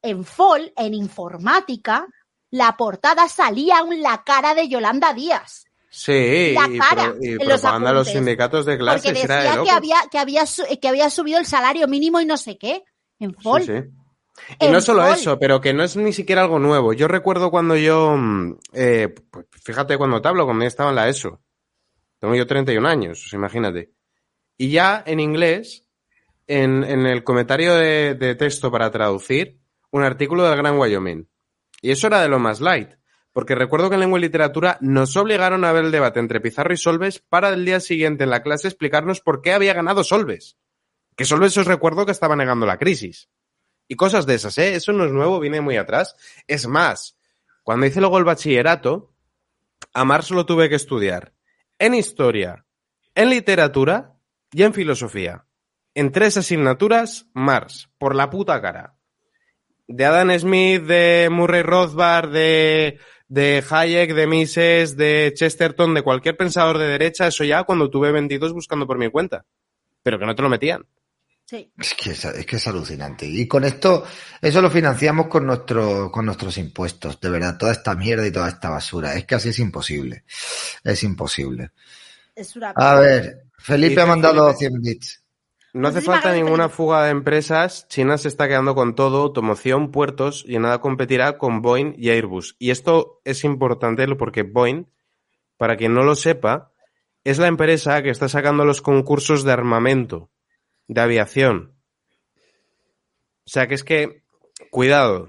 [0.02, 2.06] en FOL, en informática,
[2.50, 5.64] la portada salía en la cara de Yolanda Díaz.
[5.90, 9.24] Sí, la y, cara pro- y en los propaganda a los sindicatos de Porque clases,
[9.24, 12.26] era de decía que había, que, había, su- que había subido el salario mínimo y
[12.26, 12.84] no sé qué.
[13.18, 13.62] En FOL.
[13.62, 13.88] Sí, sí.
[14.60, 16.92] Y no solo eso, pero que no es ni siquiera algo nuevo.
[16.92, 20.96] Yo recuerdo cuando yo, mm, eh, pues fíjate cuando te hablo, cuando yo estaba en
[20.96, 21.40] la ESO.
[22.18, 23.92] Tengo yo 31 años, imagínate.
[24.58, 25.85] Y ya en inglés,
[26.46, 31.28] en, en el comentario de, de texto para traducir, un artículo del Gran Wyoming.
[31.82, 32.90] Y eso era de lo más light.
[33.32, 36.72] Porque recuerdo que en lengua y literatura nos obligaron a ver el debate entre Pizarro
[36.72, 40.56] y Solves para el día siguiente en la clase explicarnos por qué había ganado Solves.
[41.16, 43.28] Que Solves os recuerdo que estaba negando la crisis.
[43.88, 44.74] Y cosas de esas, ¿eh?
[44.74, 46.16] Eso no es nuevo, viene muy atrás.
[46.46, 47.18] Es más,
[47.62, 49.14] cuando hice luego el bachillerato,
[49.92, 51.34] a Marx lo tuve que estudiar
[51.78, 52.64] en historia,
[53.14, 54.18] en literatura
[54.52, 55.45] y en filosofía.
[55.96, 58.96] En tres asignaturas, Marx, por la puta cara.
[59.88, 66.36] De Adam Smith, de Murray Rothbard, de, de Hayek, de Mises, de Chesterton, de cualquier
[66.36, 69.46] pensador de derecha, eso ya cuando tuve 22 buscando por mi cuenta.
[70.02, 70.84] Pero que no te lo metían.
[71.46, 71.72] Sí.
[71.78, 73.24] Es que es, es que es alucinante.
[73.24, 74.04] Y con esto,
[74.42, 77.18] eso lo financiamos con, nuestro, con nuestros impuestos.
[77.20, 79.14] De verdad, toda esta mierda y toda esta basura.
[79.14, 80.24] Es que así es imposible.
[80.84, 81.70] Es imposible.
[82.34, 85.22] Es una A ver, Felipe ha mandado Felipe- 100 bits.
[85.76, 87.86] No hace falta ninguna fuga de empresas.
[87.88, 92.56] China se está quedando con todo, automoción, puertos, y nada competirá con Boeing y Airbus.
[92.58, 94.86] Y esto es importante porque Boeing,
[95.58, 96.72] para quien no lo sepa,
[97.24, 100.30] es la empresa que está sacando los concursos de armamento,
[100.88, 101.74] de aviación.
[103.44, 104.22] O sea que es que,
[104.70, 105.28] cuidado,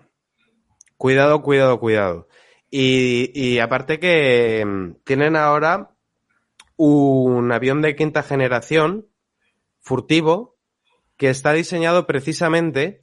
[0.96, 2.30] cuidado, cuidado, cuidado.
[2.72, 5.92] Y, y aparte que mm, tienen ahora
[6.78, 9.08] un avión de quinta generación
[9.88, 10.58] furtivo
[11.16, 13.02] que está diseñado precisamente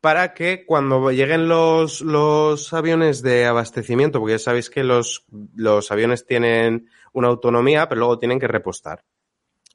[0.00, 5.24] para que cuando lleguen los, los aviones de abastecimiento, porque ya sabéis que los,
[5.56, 9.04] los aviones tienen una autonomía, pero luego tienen que repostar.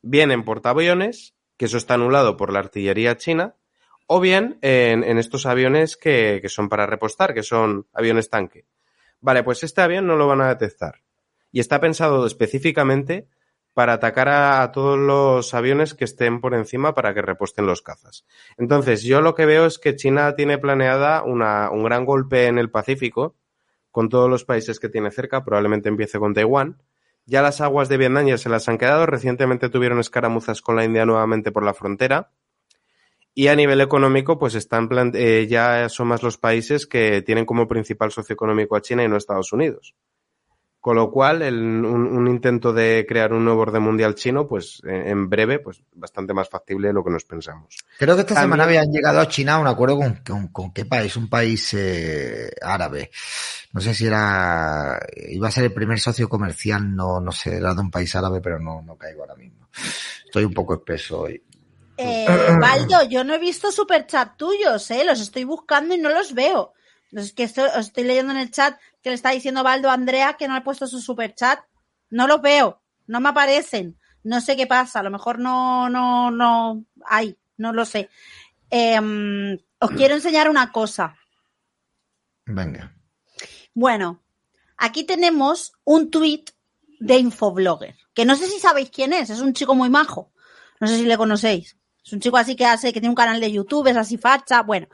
[0.02, 3.56] Vienen portaaviones, que eso está anulado por la artillería china,
[4.08, 8.66] o bien en, en estos aviones que, que son para repostar, que son aviones tanque.
[9.20, 11.02] Vale, pues este avión no lo van a detectar.
[11.52, 13.28] Y está pensado específicamente
[13.74, 18.26] para atacar a, todos los aviones que estén por encima para que reposten los cazas.
[18.58, 22.60] Entonces, yo lo que veo es que China tiene planeada una, un gran golpe en
[22.60, 23.36] el Pacífico
[23.92, 26.82] con todos los países que tiene cerca, probablemente empiece con Taiwán.
[27.26, 30.84] Ya las aguas de Vietnam ya se las han quedado, recientemente tuvieron escaramuzas con la
[30.84, 32.32] India nuevamente por la frontera.
[33.36, 37.68] Y a nivel económico, pues están eh, ya son más los países que tienen como
[37.68, 39.96] principal socio económico a China y no a Estados Unidos.
[40.84, 41.56] Con lo cual, el-
[41.86, 46.34] un, un intento de crear un nuevo orden mundial chino, pues en breve, pues bastante
[46.34, 47.78] más factible de lo que nos pensamos.
[47.98, 50.74] Creo que esta También- semana habían llegado a China a un acuerdo con, con, con
[50.74, 53.12] qué país, un país eh, árabe.
[53.72, 57.74] No sé si era, iba a ser el primer socio comercial, no, no sé, era
[57.74, 59.70] de un país árabe, pero no, no caigo ahora mismo.
[60.26, 61.42] Estoy un poco espeso hoy.
[61.96, 62.28] Eh,
[62.60, 65.06] Baldo, yo no he visto superchat tuyos, ¿eh?
[65.06, 66.74] Los estoy buscando y no los veo.
[67.16, 69.94] Es que estoy, os estoy leyendo en el chat que le está diciendo Baldo a
[69.94, 71.60] Andrea que no ha puesto su superchat.
[72.10, 74.00] No los veo, no me aparecen.
[74.24, 78.10] No sé qué pasa, a lo mejor no, no, no, hay, no lo sé.
[78.70, 81.18] Em, os quiero enseñar una cosa.
[82.46, 82.96] Venga.
[83.74, 84.24] Bueno,
[84.78, 86.52] aquí tenemos un tuit
[87.00, 90.32] de Infoblogger, que no sé si sabéis quién es, es un chico muy majo.
[90.80, 91.78] No sé si le conocéis.
[92.06, 94.62] Es un chico así que hace, que tiene un canal de YouTube, es así facha.
[94.64, 94.88] Bueno,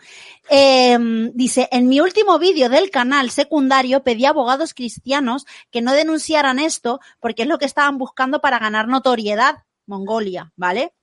[0.49, 5.93] Em, dice, en mi último vídeo del canal secundario pedí a abogados cristianos que no
[5.93, 10.93] denunciaran esto porque es lo que estaban buscando para ganar notoriedad, Mongolia, ¿vale?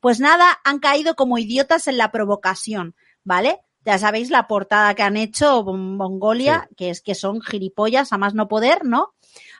[0.00, 2.94] Pues nada, han caído como idiotas en la provocación,
[3.24, 3.60] ¿vale?
[3.84, 8.18] Ya sabéis la portada que han hecho Mon- Mongolia, que es que son gilipollas a
[8.18, 9.14] más no poder, ¿no?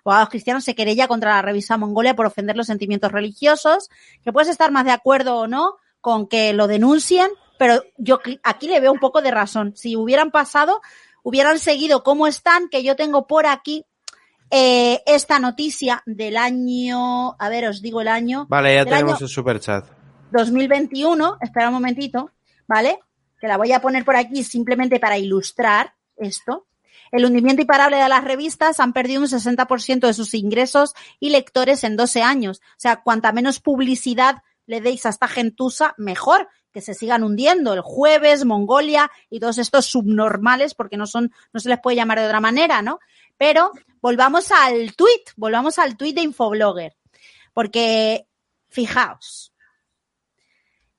[0.05, 3.89] Abogados cristianos se querella contra la revista Mongolia por ofender los sentimientos religiosos,
[4.23, 8.69] que puedes estar más de acuerdo o no con que lo denuncien, pero yo aquí
[8.69, 9.75] le veo un poco de razón.
[9.77, 10.81] Si hubieran pasado,
[11.23, 13.85] hubieran seguido como están, que yo tengo por aquí
[14.51, 18.47] eh, esta noticia del año, a ver, os digo el año.
[18.49, 19.87] Vale, ya tenemos el superchat.
[20.33, 22.31] 2021, espera un momentito,
[22.67, 22.99] ¿vale?
[23.41, 26.67] Que la voy a poner por aquí simplemente para ilustrar esto.
[27.13, 31.83] El hundimiento imparable de las revistas han perdido un 60% de sus ingresos y lectores
[31.85, 32.61] en 12 años.
[32.61, 36.49] O sea, cuanta menos publicidad le deis a esta gentusa, mejor.
[36.73, 37.73] que se sigan hundiendo.
[37.73, 42.21] El jueves, Mongolia y todos estos subnormales, porque no son, no se les puede llamar
[42.21, 43.01] de otra manera, ¿no?
[43.37, 46.97] Pero volvamos al tweet, volvamos al tweet de Infoblogger.
[47.53, 48.29] Porque,
[48.69, 49.53] fijaos,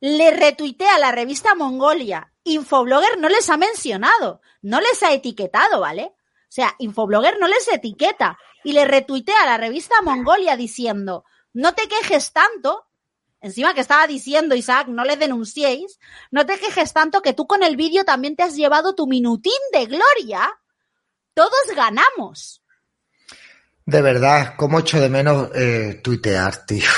[0.01, 2.33] le retuitea la revista Mongolia.
[2.43, 6.11] Infoblogger no les ha mencionado, no les ha etiquetado, ¿vale?
[6.13, 11.87] O sea, Infoblogger no les etiqueta y le retuitea la revista Mongolia diciendo, no te
[11.87, 12.90] quejes tanto,
[13.41, 15.99] encima que estaba diciendo Isaac, no le denunciéis,
[16.31, 19.51] no te quejes tanto que tú con el vídeo también te has llevado tu minutín
[19.73, 20.51] de gloria.
[21.33, 22.63] Todos ganamos.
[23.85, 26.89] De verdad, cómo echo de menos eh, tuitear, tío.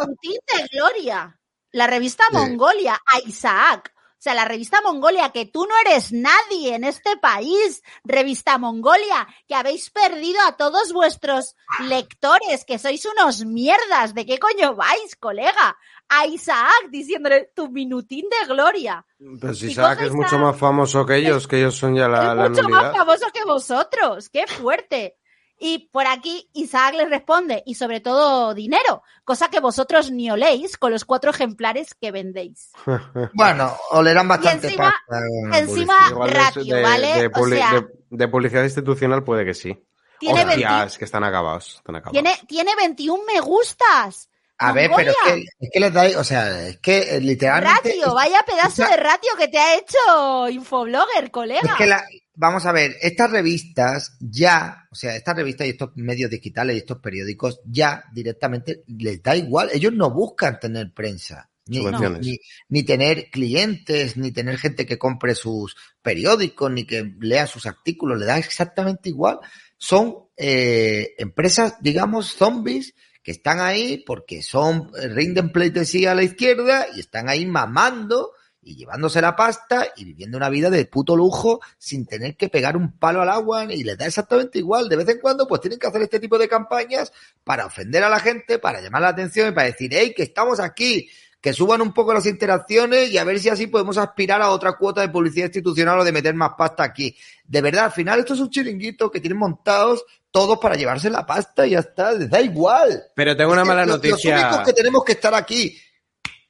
[0.00, 1.40] Minutín de gloria.
[1.72, 3.93] La revista Mongolia, a Isaac.
[4.24, 7.82] O sea, la revista Mongolia, que tú no eres nadie en este país.
[8.04, 11.56] Revista Mongolia, que habéis perdido a todos vuestros
[11.90, 14.14] lectores, que sois unos mierdas.
[14.14, 15.76] ¿De qué coño vais, colega?
[16.08, 19.04] A Isaac diciéndole tu minutín de gloria.
[19.38, 22.46] Pues Y Isaac es mucho Isaac- más famoso que ellos, que ellos son ya la,
[22.46, 24.30] es mucho más famoso que vosotros.
[24.30, 25.18] ¡Qué fuerte!
[25.58, 30.76] Y por aquí Isaac les responde, y sobre todo dinero, cosa que vosotros ni oléis
[30.76, 32.72] con los cuatro ejemplares que vendéis.
[33.34, 35.94] Bueno, olerán bastante encima- pasta, bueno, encima
[36.26, 37.06] ratio, de, ¿vale?
[37.22, 39.76] de O sea- de- de publicidad institucional puede que sí.
[40.20, 41.76] Tiene Hostia, 20 es que están acabados.
[41.76, 42.12] Están acabados.
[42.12, 44.28] Tiene, tiene 21 me gustas.
[44.58, 47.88] A ver, pero es que, es que les dais, o sea, es que eh, literalmente...
[47.90, 51.60] Ratio, vaya pedazo de ratio que te ha hecho Infoblogger, colega.
[51.72, 55.90] Es que la, vamos a ver, estas revistas ya, o sea, estas revistas y estos
[55.96, 59.70] medios digitales y estos periódicos ya directamente les da igual.
[59.72, 61.50] Ellos no buscan tener prensa.
[61.66, 61.82] Ni,
[62.20, 67.64] ni, ni tener clientes, ni tener gente que compre sus periódicos, ni que lea sus
[67.64, 69.38] artículos, le da exactamente igual.
[69.78, 76.86] Son eh, empresas, digamos, zombies que están ahí porque son, rinden pleitesía a la izquierda
[76.94, 78.32] y están ahí mamando
[78.64, 82.76] y llevándose la pasta y viviendo una vida de puto lujo sin tener que pegar
[82.76, 84.88] un palo al agua y les da exactamente igual.
[84.88, 87.12] De vez en cuando pues tienen que hacer este tipo de campañas
[87.44, 90.60] para ofender a la gente, para llamar la atención y para decir, hey, que estamos
[90.60, 91.08] aquí,
[91.40, 94.72] que suban un poco las interacciones y a ver si así podemos aspirar a otra
[94.78, 97.14] cuota de publicidad institucional o de meter más pasta aquí.
[97.46, 101.26] De verdad, al final esto es un chiringuito que tienen montados todos para llevarse la
[101.26, 103.04] pasta y ya está, les da igual.
[103.14, 104.36] Pero tengo una Es que mala los- Los noticia.
[104.48, 105.76] únicos que tenemos que estar aquí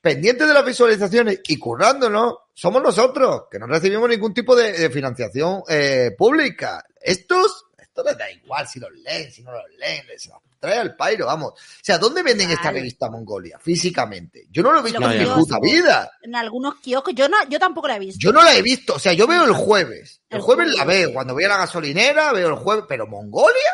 [0.05, 4.91] pendientes de las visualizaciones y currándonos somos nosotros, que no recibimos ningún tipo de, de
[4.91, 6.85] financiación eh, pública.
[7.01, 10.29] Estos, esto les da igual si los leen, si no los leen, les
[10.61, 11.53] trae al pairo, vamos.
[11.53, 13.59] O sea, ¿dónde venden esta revista Mongolia?
[13.59, 14.47] Físicamente.
[14.51, 16.11] Yo no lo he visto Lo en mi puta vida.
[16.23, 18.19] En algunos kioscos, yo no, yo tampoco la he visto.
[18.21, 20.21] Yo no la he visto, o sea, yo veo el jueves.
[20.29, 23.73] El El jueves la veo, cuando voy a la gasolinera, veo el jueves, pero Mongolia?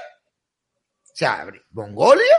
[1.02, 2.36] O sea, ¿Mongolia?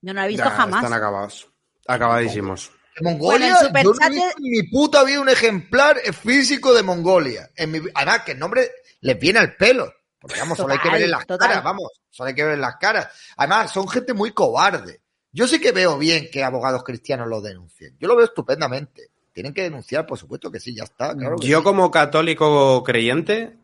[0.00, 0.82] Yo no la he visto Ya, jamás.
[0.82, 1.46] Están acabados.
[1.86, 2.70] Acabadísimos.
[3.02, 6.82] Mongolia, Bueno, el yo no he visto en mi puta vida un ejemplar físico de
[6.82, 7.50] Mongolia.
[7.56, 8.70] En mi, además, que el nombre
[9.00, 9.92] les viene al pelo.
[10.20, 11.48] Porque vamos, solo hay que ver en las total.
[11.48, 13.08] caras, vamos, solo hay que ver en las caras.
[13.36, 15.00] Además, son gente muy cobarde.
[15.30, 17.96] Yo sí que veo bien que abogados cristianos lo denuncien.
[18.00, 19.10] Yo lo veo estupendamente.
[19.32, 21.14] Tienen que denunciar, por supuesto que sí, ya está.
[21.14, 21.64] Claro Yo sí.
[21.64, 23.56] como católico creyente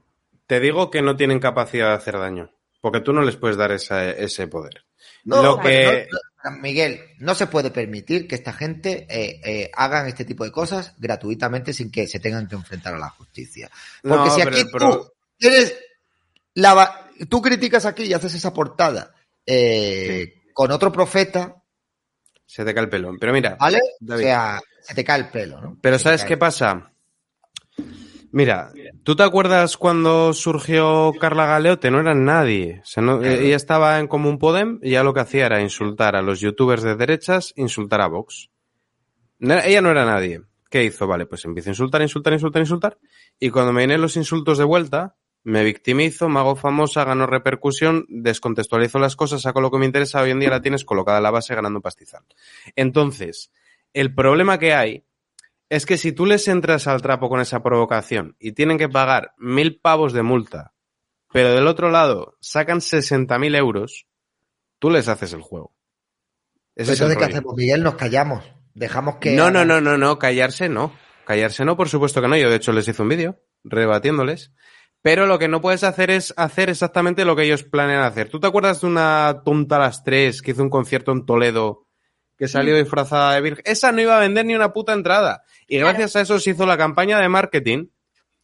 [0.47, 2.51] te digo que no tienen capacidad de hacer daño.
[2.81, 4.85] Porque tú no les puedes dar esa- ese poder.
[5.25, 6.09] No, Lo que...
[6.11, 10.45] no- no, Miguel, no se puede permitir que esta gente eh, eh, hagan este tipo
[10.45, 13.71] de cosas gratuitamente sin que se tengan que enfrentar a la justicia.
[14.03, 15.75] Porque si aquí tú eres
[16.53, 19.15] la tú criticas aquí y haces esa portada
[19.47, 21.57] eh, con otro profeta,
[22.47, 23.17] Se te cae el pelo.
[23.19, 23.81] Pero mira, ¿vale?
[23.99, 24.25] David.
[24.25, 25.79] O sea, se te cae el pelo, ¿no?
[25.81, 26.93] Pero Se ¿sabes qué pasa?
[28.35, 28.73] Mira,
[29.05, 31.93] ¿tú te acuerdas cuando surgió Carla Galeote?
[31.93, 32.81] No era nadie.
[32.83, 35.61] O sea, no- eh, ella estaba en Común Podem y ya lo que hacía era
[35.63, 38.51] insultar a los youtubers de derechas, insultar a Vox.
[39.39, 40.43] No ella no era nadie.
[40.69, 41.07] ¿Qué hizo?
[41.07, 42.99] Vale, pues empiezo a insultar, insultar, insultar, insultar.
[43.39, 45.15] Y cuando me vienen los insultos de vuelta,
[45.45, 50.21] me victimizo, me hago famosa, gano repercusión, descontextualizo las cosas, saco lo que me interesa,
[50.23, 52.25] hoy en día la tienes colocada en la base ganando un pastizal.
[52.75, 53.53] Entonces,
[53.93, 55.05] el problema que hay
[55.69, 59.33] es que si tú les entras al trapo con esa provocación y tienen que pagar
[59.39, 60.75] mil pavos de multa,
[61.33, 64.07] pero del otro lado sacan 60.000 euros,
[64.79, 65.75] tú les haces el juego.
[66.77, 67.83] Ese es el Entonces, ¿qué hacemos, Miguel?
[67.83, 68.45] Nos callamos.
[68.75, 69.33] Dejamos que.
[69.33, 70.93] No, no, no, no, no, callarse no.
[71.25, 72.37] Callarse no, por supuesto que no.
[72.37, 74.53] Yo de hecho les hice un vídeo rebatiéndoles.
[75.03, 78.31] Pero lo que no puedes hacer es hacer exactamente lo que ellos planean hacer.
[78.31, 81.84] ¿Tú te acuerdas de una tonta a las tres que hizo un concierto en Toledo
[82.37, 83.63] que salió disfrazada de virgen?
[83.67, 85.45] Esa no iba a vender ni una puta entrada.
[85.69, 87.87] Y gracias a eso se hizo la campaña de marketing.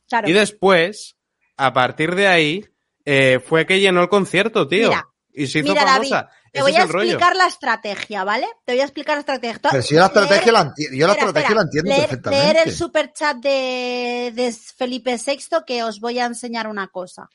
[0.09, 0.29] Claro.
[0.29, 1.17] Y después,
[1.57, 2.65] a partir de ahí,
[3.05, 4.89] eh, fue que llenó el concierto, tío.
[4.89, 6.29] Mira, y se hizo mira, famosa.
[6.53, 8.49] Te voy a explicar la estrategia, ¿vale?
[8.65, 9.61] Te voy a explicar la estrategia.
[9.71, 11.55] Pero si yo la estrategia Leer- la enti- yo la Espera, estrategia espera.
[11.55, 12.45] la entiendo leer, perfectamente.
[12.55, 17.29] Leer el superchat de, de Felipe VI que os voy a enseñar una cosa.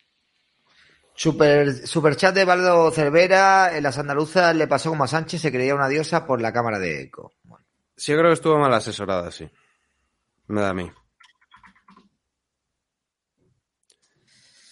[1.15, 5.73] Super, superchat de Valdo Cervera, en las andaluzas le pasó como a Sánchez, se creía
[5.73, 7.33] una diosa por la cámara de eco.
[7.95, 9.49] Sí, yo creo que estuvo mal asesorada, sí.
[10.47, 10.91] Me da a mí.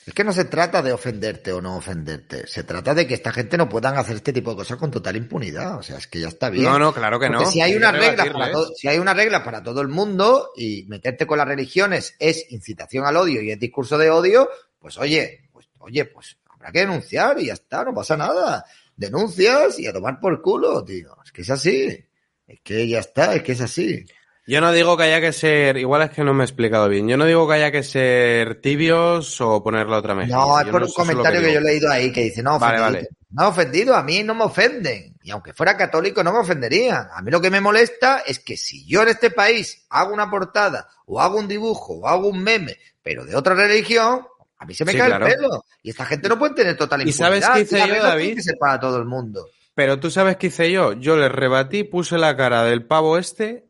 [0.05, 3.31] Es que no se trata de ofenderte o no ofenderte, se trata de que esta
[3.31, 5.77] gente no puedan hacer este tipo de cosas con total impunidad.
[5.77, 6.65] O sea, es que ya está bien.
[6.65, 7.49] No, no, claro que Porque no.
[7.49, 8.33] Si hay Hay una que regla rebatirles.
[8.33, 12.17] para todo, si hay una regla para todo el mundo y meterte con las religiones
[12.19, 16.71] es incitación al odio y es discurso de odio, pues oye, pues oye, pues habrá
[16.71, 18.65] que denunciar y ya está, no pasa nada.
[18.95, 21.15] Denuncias y a tomar por culo, tío.
[21.25, 22.05] Es que es así.
[22.47, 24.05] Es que ya está, es que es así.
[24.45, 27.07] Yo no digo que haya que ser, igual es que no me he explicado bien.
[27.07, 30.35] Yo no digo que haya que ser tibios o poner la otra mejilla.
[30.35, 32.79] No, es por no- un comentario que, yo he leído ahí que dice, no, Vale,
[32.81, 33.03] ofendido.
[33.03, 33.09] vale.
[33.31, 35.15] No, ofendido, a mí no me ofenden.
[35.23, 37.07] Y aunque fuera católico, no me ofenderían.
[37.13, 40.29] A mí lo que me molesta es que si yo en este país hago una
[40.29, 44.27] portada, o hago un dibujo, o hago un meme, pero de otra religión,
[44.63, 45.27] a mí se me Sí, cae claro.
[45.27, 45.65] el pelo.
[45.83, 47.41] Y esta gente no puede tener total ¿Y impunidad.
[47.41, 48.35] sabes qué hice yo, David?
[48.35, 49.47] que ser para todo el mundo.
[49.75, 50.93] Pero tú sabes qué hice yo.
[50.93, 53.65] Yo le rebatí, puse la cara del pavo este,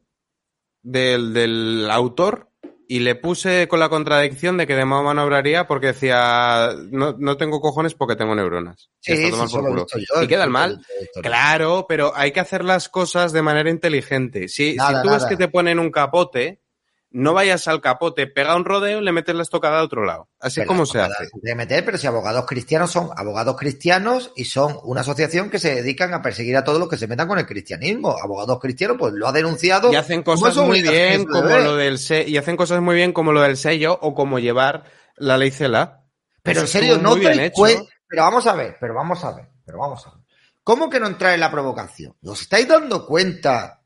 [0.82, 2.50] del, del autor,
[2.88, 7.16] y le puse con la contradicción de que de Mahoma no obraría porque decía, no,
[7.18, 8.90] no tengo cojones porque tengo neuronas.
[9.00, 9.88] Sí, Y sí, eso por culo.
[9.94, 10.86] yo, y queda el eso mal.
[11.22, 14.48] Claro, pero hay que hacer las cosas de manera inteligente.
[14.50, 16.62] Si, Nada, si tú ves que te ponen un capote,
[17.14, 20.30] no vayas al capote, pega un rodeo y le metes la estocada a otro lado.
[20.40, 21.30] Así es como se hace.
[21.56, 26.14] meter, pero si abogados cristianos son abogados cristianos y son una asociación que se dedican
[26.16, 28.16] a perseguir a todos los que se metan con el cristianismo.
[28.22, 29.94] Abogados cristianos, pues lo ha denunciado.
[29.94, 33.14] Y hacen ¿Cómo cosas muy bien como lo del se y hacen cosas muy bien
[33.14, 34.86] como lo del sello o como llevar
[35.16, 36.04] la ley CELA.
[36.42, 40.06] Pero en serio, no te Pero vamos a ver, pero vamos a ver, pero vamos
[40.08, 40.24] a ver.
[40.64, 42.16] ¿Cómo que no entrar en la provocación?
[42.24, 43.83] ¿Os estáis dando cuenta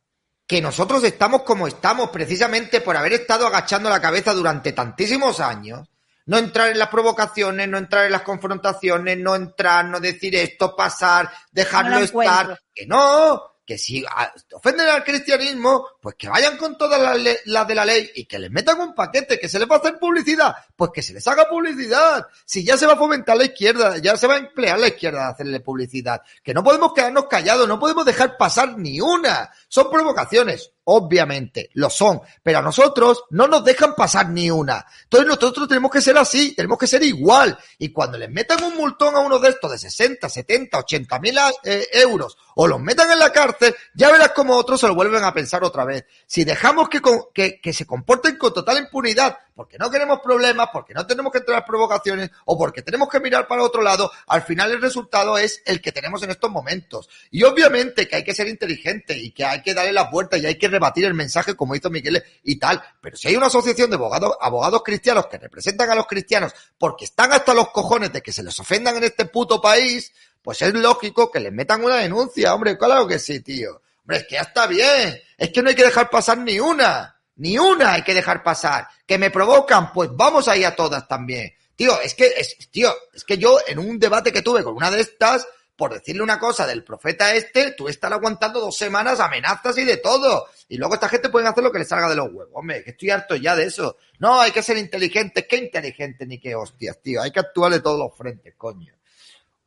[0.47, 5.89] que nosotros estamos como estamos precisamente por haber estado agachando la cabeza durante tantísimos años?
[6.25, 10.75] No entrar en las provocaciones, no entrar en las confrontaciones, no entrar, no decir esto,
[10.75, 12.59] pasar, dejarlo No estar.
[12.73, 16.99] Que no, que si a- ofenden al cristianismo, pues que vayan con todas
[17.45, 19.80] las de la ley y que les metan un paquete, que se les va a
[19.80, 22.26] hacer publicidad, pues que se les haga publicidad.
[22.45, 25.28] Si ya se va a fomentar la izquierda, ya se va a emplear la izquierda
[25.28, 26.22] a hacerle publicidad.
[26.41, 29.51] Que no podemos quedarnos callados, no podemos dejar pasar ni una.
[29.68, 34.85] Son provocaciones, obviamente, lo son, pero a nosotros no nos dejan pasar ni una.
[35.03, 37.57] Entonces nosotros tenemos que ser así, tenemos que ser igual.
[37.77, 41.38] Y cuando les metan un multón a uno de estos de 60, 70, 80 mil
[41.63, 45.23] eh, euros o los metan en la cárcel, ya verás como otros se lo vuelven
[45.23, 46.05] a pensar otra vez.
[46.25, 47.01] Si dejamos que,
[47.33, 51.39] que, que se comporten con total impunidad, porque no queremos problemas, porque no tenemos que
[51.39, 55.36] entrar en provocaciones o porque tenemos que mirar para otro lado, al final el resultado
[55.36, 57.10] es el que tenemos en estos momentos.
[57.32, 60.45] Y obviamente que hay que ser inteligente y que hay que darle la puerta y
[60.45, 62.84] hay que rebatir el mensaje como hizo Miguel y tal.
[63.01, 67.05] Pero si hay una asociación de abogados, abogados cristianos que representan a los cristianos porque
[67.05, 70.72] están hasta los cojones de que se les ofendan en este puto país, pues es
[70.76, 73.82] lógico que les metan una denuncia, hombre, claro que sí, tío.
[74.01, 75.20] Hombre, es que ya está bien.
[75.36, 77.16] Es que no hay que dejar pasar ni una.
[77.38, 78.88] Ni una hay que dejar pasar.
[79.05, 81.53] Que me provocan, pues vamos ahí a todas también.
[81.75, 84.89] Tío, es que, es, tío, es que yo en un debate que tuve con una
[84.89, 89.77] de estas, por decirle una cosa del profeta este, tú estás aguantando dos semanas amenazas
[89.77, 90.47] y de todo.
[90.67, 92.49] Y luego esta gente puede hacer lo que les salga de los huevos.
[92.53, 93.97] Hombre, que estoy harto ya de eso.
[94.17, 95.45] No, hay que ser inteligentes.
[95.47, 97.21] ¿Qué inteligente ni qué hostias, tío?
[97.21, 98.93] Hay que actuar de todos los frentes, coño.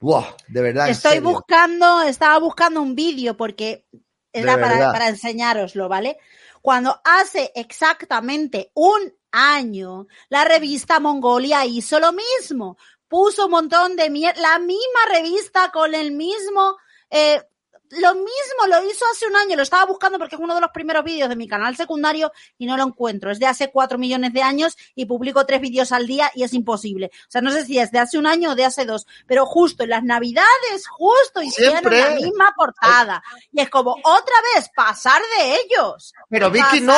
[0.00, 0.86] Buah, de verdad.
[0.86, 1.30] en Estoy serio.
[1.30, 3.84] buscando, estaba buscando un vídeo porque
[4.32, 6.18] era para, para enseñároslo, ¿vale?
[6.60, 12.76] Cuando hace exactamente un año, la revista Mongolia hizo lo mismo.
[13.08, 16.76] Puso un montón de mierda, la misma revista con el mismo,
[17.10, 17.42] eh,
[17.90, 20.70] lo mismo lo hizo hace un año, lo estaba buscando porque es uno de los
[20.70, 23.30] primeros vídeos de mi canal secundario y no lo encuentro.
[23.32, 26.54] Es de hace cuatro millones de años y publico tres vídeos al día y es
[26.54, 27.10] imposible.
[27.12, 29.44] O sea, no sé si es de hace un año o de hace dos, pero
[29.44, 33.22] justo en las navidades, justo hicieron la misma portada.
[33.52, 36.14] Y es como otra vez pasar de ellos.
[36.28, 36.94] Pero Vicky, no,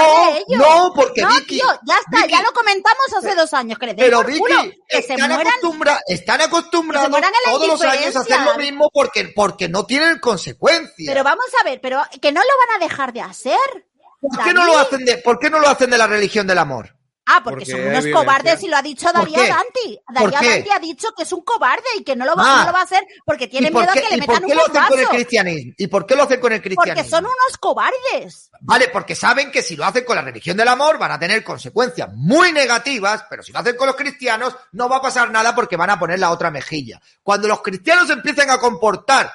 [0.48, 1.56] no, porque No, Vicky.
[1.58, 5.02] tío, ya está, Vicky, ya lo comentamos hace dos años, que Pero Vicky, culo, que
[5.02, 5.46] se están, mueran.
[5.46, 7.10] acostumbra- están acostumbrados
[7.46, 10.81] todos los años a hacer lo mismo porque, porque no tienen consecuencias.
[10.96, 13.58] Pero vamos a ver, pero que no lo van a dejar de hacer.
[14.20, 16.58] ¿Por qué no lo hacen de, ¿por qué no lo hacen de la religión del
[16.58, 16.96] amor?
[17.24, 19.54] Ah, porque, Porque son unos cobardes y lo ha dicho ¿Por Daría?
[19.54, 20.00] Danti.
[20.04, 20.54] ¿Por Daría?
[20.54, 22.58] Danti ha dicho que es un cobarde y que no lo va, Ah.
[22.58, 24.50] no lo va a hacer porque tiene ¿Y por miedo a que le metan qué
[24.50, 25.08] un lo hacen con el bombazo.
[25.14, 25.72] cristianismo?
[25.78, 26.94] ¿Y por qué lo hacen con el cristianismo?
[26.96, 28.50] Porque son unos cobardes.
[28.60, 31.44] Vale, porque saben que si lo hacen con la religión del amor van a tener
[31.44, 35.54] consecuencias muy negativas, pero si lo hacen con los cristianos no va a pasar nada
[35.54, 37.00] porque van a poner la otra mejilla.
[37.22, 39.32] Cuando los cristianos empiecen a comportar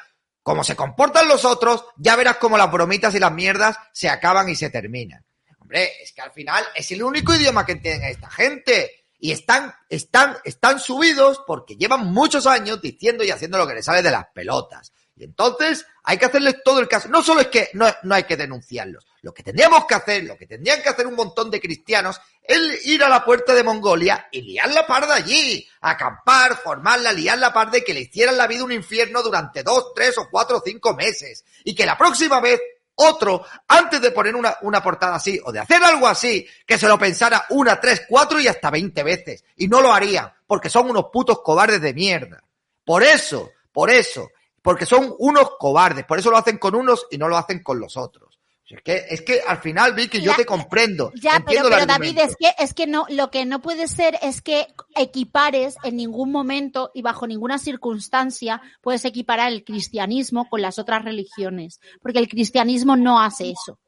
[0.48, 4.48] como se comportan los otros, ya verás cómo las bromitas y las mierdas se acaban
[4.48, 5.26] y se terminan.
[5.60, 9.08] Hombre, es que al final es el único idioma que tienen esta gente.
[9.20, 13.84] Y están, están, están subidos porque llevan muchos años diciendo y haciendo lo que les
[13.84, 14.94] sale de las pelotas.
[15.18, 17.10] Y entonces hay que hacerles todo el caso.
[17.10, 19.06] No solo es que no, no hay que denunciarlos.
[19.24, 22.86] Lo que tendríamos que hacer, lo que tendrían que hacer un montón de cristianos, es
[22.86, 25.68] ir a la puerta de Mongolia y liar la parda allí.
[25.82, 29.94] Acampar, formarla, liar la parda y que le hicieran la vida un infierno durante dos,
[29.94, 31.44] tres o cuatro o cinco meses.
[31.66, 32.60] Y que la próxima vez
[32.96, 36.88] otro, antes de poner una, una portada así o de hacer algo así, que se
[36.88, 39.44] lo pensara una, tres, cuatro y hasta veinte veces.
[39.58, 42.42] Y no lo harían, porque son unos putos cobardes de mierda.
[42.84, 44.30] Por eso, por eso,
[44.62, 47.80] porque son unos cobardes, por eso lo hacen con unos y no lo hacen con
[47.80, 48.27] los otros.
[48.70, 51.14] Es que, es que al final, Vicky, yo te comprendo.
[51.16, 54.42] Ya, pero, pero David, es que, es que no, lo que no puede ser es
[54.42, 60.80] que equipares en ningún momento y bajo ninguna circunstancia puedes equiparar el cristianismo con las
[60.80, 63.80] otras religiones, porque el cristianismo no hace eso.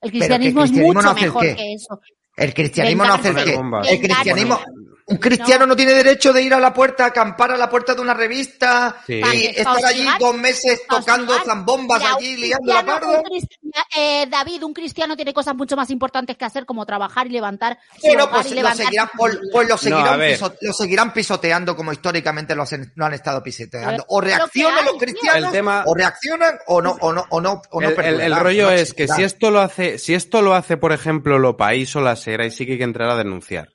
[0.00, 1.56] El cristianismo es mucho no mejor qué.
[1.56, 2.00] que eso.
[2.36, 4.00] El cristianismo no hace el qué.
[4.00, 4.60] cristianismo,
[5.06, 5.76] un cristiano no.
[5.76, 9.20] tiene derecho de ir a la puerta, acampar a la puerta de una revista Sí.
[9.34, 13.18] y estar allí dos meses tocando zambombas Ya, allí, liando la parda.
[13.18, 17.26] un cristiano- eh, David, un cristiano tiene cosas mucho más importantes que hacer como trabajar
[17.26, 19.50] y levantar hogar pues y lo levantar seguirán, su pues, familia.
[19.52, 20.32] pues lo, a seguirán ver.
[20.38, 23.90] piso- lo seguirán pisoteando como históricamente lo, hacen- lo han estado pisoteando.
[23.90, 27.24] Pero O lo reaccionan hay, los cristianos, El tema- o reaccionan o no, o no,
[27.28, 30.14] o no, o no el, el- rollo no es que si esto lo hace, si
[30.14, 32.84] esto lo hace, por ejemplo, lo país o la sera, y sí que hay que
[32.84, 33.73] entrar a denunciar.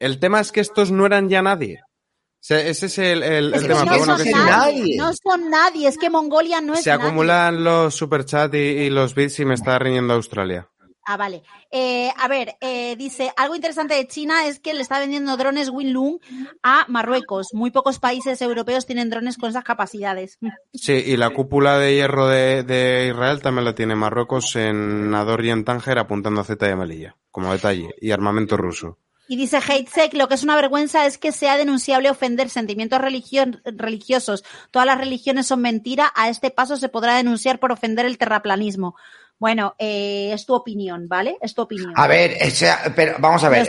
[0.00, 1.80] El tema es que estos no eran ya nadie.
[1.82, 3.84] O sea, ese es el, el- Es el tema.
[3.84, 4.96] no bueno, son que nadie, nadie.
[4.96, 7.04] no son nadie, es que Mongolia no es se nadie.
[7.06, 10.66] acumulan los superchats y, y los bits y me está riñendo Australia.
[11.06, 11.42] Ah, vale.
[11.70, 15.68] Eh, a ver, eh, dice, algo interesante de China es que le está vendiendo drones
[15.70, 16.18] Winlung
[16.62, 17.48] a Marruecos.
[17.52, 20.38] Muy pocos países europeos tienen drones con esas capacidades.
[20.72, 25.44] Sí, y la cúpula de hierro de, de Israel también la tiene Marruecos en Ador
[25.44, 28.98] y en Tánger apuntando a Z y a Melilla, como detalle, y armamento ruso.
[29.30, 33.46] Y dice Heitsek, lo que es una vergüenza es que sea denunciable ofender sentimientos religio-
[33.64, 34.42] religiosos.
[34.72, 36.12] Todas las religiones son mentira.
[36.16, 38.96] A este paso se podrá denunciar por ofender el terraplanismo.
[39.38, 41.36] Bueno, eh, es tu opinión, ¿vale?
[41.40, 41.92] Es tu opinión.
[41.94, 43.68] A ver, o sea, pero vamos a ver,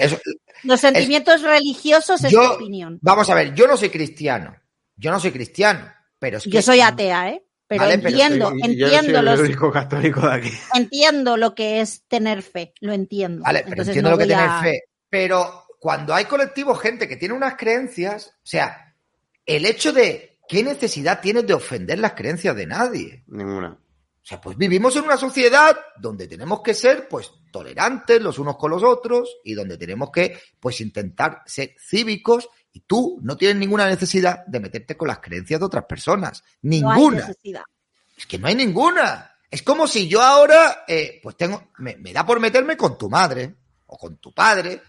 [0.64, 2.98] Los- sentimientos religiosos es tu opinión.
[3.04, 4.56] vamos a ver, yo no soy cristiano,
[4.96, 7.44] yo no soy cristiano, pero es que Yo soy atea, ¿eh?
[7.68, 10.52] Pero Vale, pero entiendo, Soy- entiendo, soy el los, único católico de aquí.
[10.74, 13.44] entiendo lo que es tener fe, lo entiendo.
[13.44, 14.80] Vale, pero Entonces entiendo no lo que voy tener a- fe.
[15.12, 18.96] Pero cuando hay colectivos, gente que tiene unas creencias, o sea,
[19.46, 23.24] el hecho de qué necesidad tienes de ofender las creencias de nadie.
[23.28, 23.72] Ninguna.
[23.72, 28.56] O sea, pues vivimos en una sociedad donde tenemos que ser, pues, tolerantes los unos
[28.56, 33.58] con los otros y donde tenemos que, pues, intentar ser cívicos y tú no tienes
[33.58, 36.42] ninguna necesidad de meterte con las creencias de otras personas.
[36.62, 37.18] No hay Ninguna.
[37.18, 37.64] necesidad.
[38.16, 39.36] Es que no hay ninguna.
[39.50, 43.10] Es como si yo ahora, eh, pues tengo, me, me da por meterme con tu
[43.10, 43.56] madre
[43.88, 44.82] o con tu padre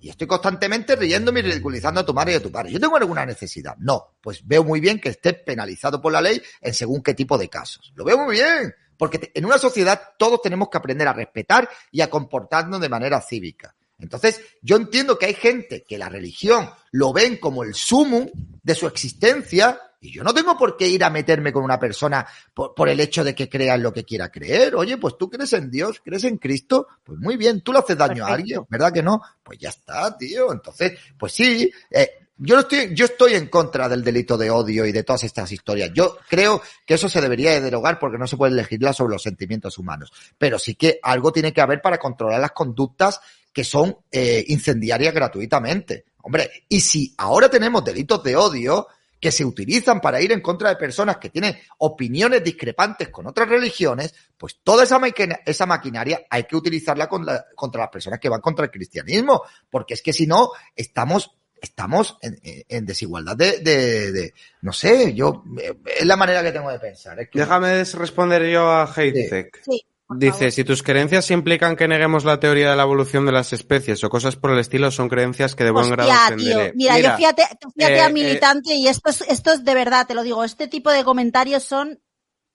[0.00, 2.70] y estoy constantemente riéndome y ridiculizando a tu madre y a tu padre.
[2.70, 3.76] ¿Yo tengo alguna necesidad?
[3.78, 4.16] No.
[4.20, 7.48] Pues veo muy bien que esté penalizado por la ley en según qué tipo de
[7.48, 7.92] casos.
[7.94, 8.74] Lo veo muy bien.
[8.96, 13.20] Porque en una sociedad todos tenemos que aprender a respetar y a comportarnos de manera
[13.20, 13.74] cívica.
[13.98, 18.28] Entonces, yo entiendo que hay gente que la religión lo ven como el sumum
[18.62, 22.26] de su existencia y yo no tengo por qué ir a meterme con una persona
[22.54, 24.76] por, por el hecho de que crea en lo que quiera creer.
[24.76, 27.96] Oye, pues tú crees en Dios, crees en Cristo, pues muy bien, tú le haces
[27.96, 29.20] daño a alguien, ¿verdad que no?
[29.42, 30.52] Pues ya está, tío.
[30.52, 34.86] Entonces, pues sí, eh, yo no estoy, yo estoy en contra del delito de odio
[34.86, 35.90] y de todas estas historias.
[35.92, 39.22] Yo creo que eso se debería de derogar porque no se puede legislar sobre los
[39.22, 40.12] sentimientos humanos.
[40.38, 43.20] Pero sí que algo tiene que haber para controlar las conductas
[43.52, 46.04] que son eh, incendiarias gratuitamente.
[46.22, 48.86] Hombre, y si ahora tenemos delitos de odio
[49.20, 53.48] que se utilizan para ir en contra de personas que tienen opiniones discrepantes con otras
[53.48, 58.20] religiones, pues toda esa, maquina- esa maquinaria hay que utilizarla con la- contra las personas
[58.20, 63.58] que van contra el cristianismo, porque es que si no, estamos estamos en, desigualdad de,
[63.58, 67.18] de- de- no sé, yo, eh, es la manera que tengo de pensar.
[67.18, 69.62] es que- Déjame responder yo a Heitzek.
[69.64, 73.52] Sí, Dice, si tus creencias implican que neguemos la teoría de la evolución de las
[73.52, 76.72] especies o cosas por el estilo, son creencias que de buen grado Hostia, ofenderé.
[76.74, 77.42] Mira, yo fíjate,
[77.76, 80.44] fíjate eh, a eh, militante y esto es, esto es de verdad, te lo digo,
[80.44, 82.00] este tipo de comentarios son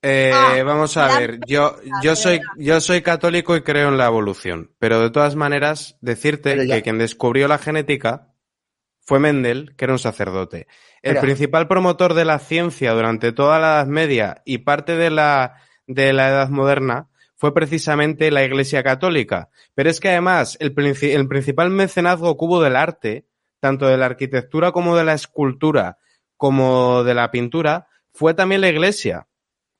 [0.02, 4.06] Eh, Ah, vamos a ver, yo, yo soy, yo soy católico y creo en la
[4.06, 8.34] evolución, pero de todas maneras, decirte que quien descubrió la genética
[9.00, 10.66] fue Mendel, que era un sacerdote.
[11.02, 15.10] El Pero- principal promotor de la ciencia durante toda la Edad Media y parte de
[15.10, 15.54] la,
[15.86, 17.10] de la Edad Moderna
[17.44, 19.50] fue precisamente la Iglesia Católica.
[19.74, 23.26] Pero es que además, el, princi- el principal mecenazgo que hubo del arte,
[23.60, 25.98] tanto de la arquitectura como de la escultura,
[26.38, 29.28] como de la pintura, fue también la iglesia.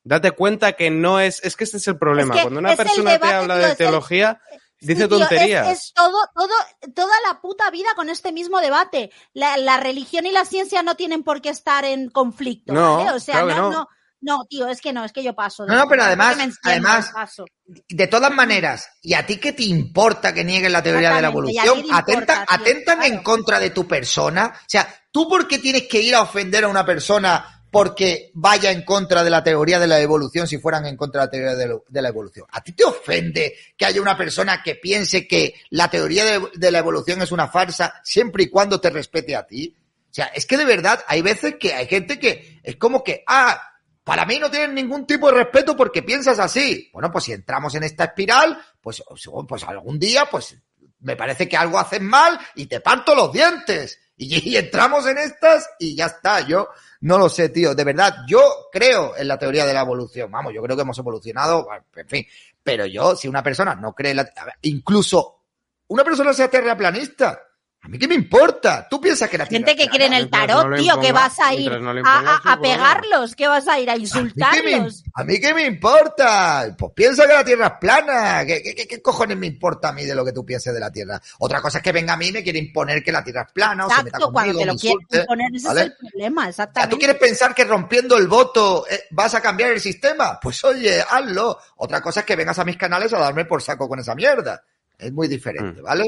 [0.03, 2.35] Date cuenta que no es, es que este es el problema.
[2.35, 4.43] Es que Cuando una persona debate, te habla tío, de el- teología,
[4.81, 5.69] dice Sí, tío, es- tonterías.
[5.69, 6.53] Es, todo, todo,
[6.95, 9.11] toda la puta vida con este mismo debate.
[9.33, 12.75] La, la religión y la ciencia no tienen por qué estar en conflicto.
[12.75, 13.13] No, ¿vale?
[13.13, 13.71] O sea, claro que no, no.
[13.71, 13.89] no,
[14.25, 15.67] no, tío, es que no, es que yo paso.
[15.67, 17.45] No, no, pero además- enciendo, además- paso.
[17.89, 21.29] De todas maneras, ¿y a ti qué te importa que nieguen la teoría de la
[21.29, 21.87] Exactamente, ¿y a evolución?
[21.99, 21.99] importa,
[22.43, 22.55] ¿Atentan, tío?
[22.57, 24.53] atentan en contra de tu persona?
[24.55, 28.71] O sea, ¿tú por qué tienes que ir a ofender a una persona porque vaya
[28.71, 31.55] en contra de la teoría de la evolución si fueran en contra de la teoría
[31.57, 32.47] de, lo- de la evolución?
[32.53, 36.71] ¿A ti te ofende que haya una persona que piense que la teoría de, de
[36.71, 39.75] la evolución es una farsa siempre y cuando te respete a ti?
[40.11, 43.25] O sea, es que de verdad hay veces que hay gente que es como que,
[43.27, 43.61] ah,
[44.05, 46.91] para mí no tienen ningún tipo de respeto porque piensas así.
[46.93, 49.03] Bueno, pues si entramos en esta espiral, pues,
[49.49, 50.57] pues algún día, pues
[51.01, 53.99] me parece que algo haces mal y te parto los dientes.
[54.17, 56.41] Y, entramos en estas y ya está.
[56.47, 56.69] Yo
[57.01, 57.75] no lo sé, tío.
[57.75, 60.31] De verdad, yo creo en la teoría de la evolución.
[60.31, 62.27] Vamos, yo creo que hemos evolucionado, en fin.
[62.63, 64.33] Pero yo, si una persona no cree en la...
[64.63, 65.41] Incluso
[65.89, 67.41] una persona sea terraplanista.
[67.85, 68.87] ¿A mí qué me importa?
[68.89, 71.53] ¿Tú piensas que la Tierra Gente que cree en el tarot, tío, que vas a
[71.53, 75.05] ir no a, pegarlos, que vas a ir a ¿A mí, qué me, insultarlos.
[75.13, 76.75] a mí qué me importa?
[76.79, 78.45] Pues piensa que la Tierra es plana.
[78.47, 80.81] ¿Qué, qué- qué- qué cojones me importa a mí de lo que tú pienses de
[80.81, 81.21] la Tierra?
[81.41, 83.53] Otra cosa es que venga a mí y me quiere imponer que la Tierra es
[83.53, 85.81] plana o se meta Exacto, cuando conmigo, te me lo quieren insulte, imponer, ese ¿vale?
[85.83, 86.91] es el problema, O sea, exactamente.
[86.95, 90.41] ¿Tú quieres pensar que rompiendo el voto eh, vas a cambiar el sistema?
[90.41, 91.59] Pues oye, hazlo.
[91.77, 94.63] Otra cosa es que vengas a mis canales a darme por saco con esa mierda.
[94.97, 95.85] Es muy diferente, Mm.
[95.85, 96.05] ¿vale?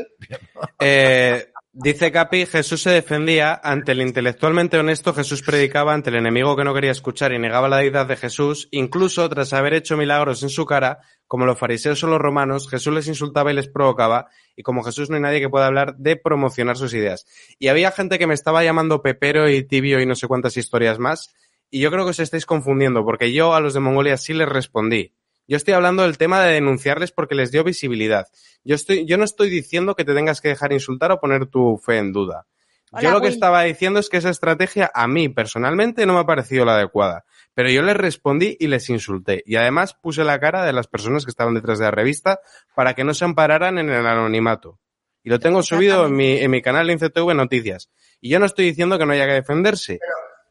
[0.79, 6.57] Eh, dice Capi, Jesús se defendía ante el intelectualmente honesto, Jesús predicaba ante el enemigo
[6.57, 10.43] que no quería escuchar y negaba la deidad de Jesús, incluso tras haber hecho milagros
[10.43, 14.29] en su cara, como los fariseos o los romanos, Jesús les insultaba y les provocaba,
[14.57, 17.27] y como Jesús no hay nadie que pueda hablar de promocionar sus ideas.
[17.59, 20.99] Y había gente que me estaba llamando pepero y tibio y no sé cuántas historias
[20.99, 21.35] más,
[21.71, 24.49] y yo creo que os estáis confundiendo, porque yo a los de Mongolia sí les
[24.49, 25.13] respondí.
[25.49, 28.27] Yo estoy hablando del tema de denunciarles porque les dio visibilidad.
[28.65, 31.79] Yo estoy, yo no estoy diciendo que te tengas que dejar insultar o poner tu
[31.79, 32.47] fe en duda.
[32.91, 33.35] Hola, yo lo que Will.
[33.35, 37.25] estaba diciendo es que esa estrategia a mí personalmente no me ha parecido la adecuada.
[37.55, 39.43] Pero yo les respondí y les insulté.
[39.47, 42.41] Y además puse la cara de las personas que estaban detrás de la revista
[42.75, 44.79] para que no se ampararan en el anonimato.
[45.23, 47.91] Y lo tengo subido en mi, en mi canal CTV Noticias.
[48.21, 49.99] Y yo no estoy diciendo que no haya que defenderse.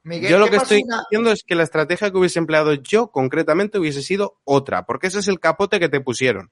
[0.06, 2.74] Miguel, Yo lo ¿qué que estoy una- diciendo es que la estrategia que hubiese empleado
[2.76, 6.52] yo concretamente hubiese sido otra, porque ese es el capote que te pusieron.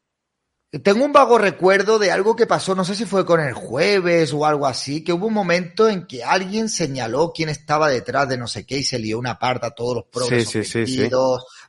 [0.82, 4.34] Tengo un vago recuerdo de algo que pasó, no sé si fue con el jueves
[4.34, 8.39] o algo así, que hubo un momento en que alguien señaló quién estaba detrás de
[8.39, 11.10] no sé qué y se lió una parta a todos los progres Sí, sí, sí.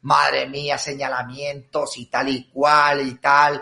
[0.01, 3.61] Madre mía, señalamientos y tal y cual y tal.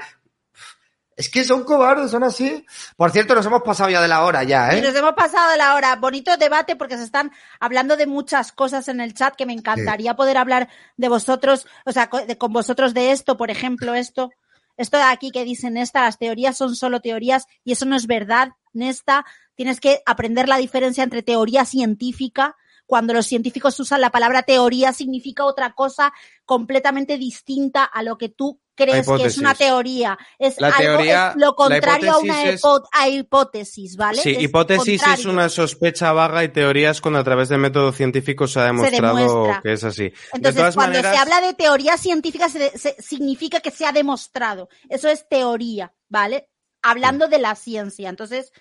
[1.16, 2.64] Es que son cobardes, son así.
[2.96, 4.82] Por cierto, nos hemos pasado ya de la hora ya, Y ¿eh?
[4.82, 5.96] nos hemos pasado de la hora.
[5.96, 10.14] Bonito debate porque se están hablando de muchas cosas en el chat que me encantaría
[10.14, 14.30] poder hablar de vosotros, o sea, con vosotros de esto, por ejemplo, esto.
[14.76, 18.06] Esto de aquí que dicen esta, las teorías son solo teorías y eso no es
[18.06, 19.24] verdad, Nesta.
[19.54, 22.56] Tienes que aprender la diferencia entre teoría científica.
[22.92, 26.12] Cuando los científicos usan la palabra teoría significa otra cosa
[26.44, 30.18] completamente distinta a lo que tú crees que es una teoría.
[30.38, 34.20] Es La algo, teoría- es lo contrario a una hipótesis es- hipo- a hipótesis, ¿vale?
[34.20, 38.52] Sí, Es hipótesis es una sospecha vaga y teorías cuando a través de métodos científicos
[38.52, 40.02] se ha demostrado que es así.
[40.10, 43.86] de Entonces, todas cuando maneras, se habla de teoría científica, se- se- significa que se
[43.86, 44.68] ha demostrado.
[44.90, 46.50] Eso es teoría, ¿vale?
[46.82, 48.10] Hablando de la ciencia.
[48.10, 48.52] Entonces.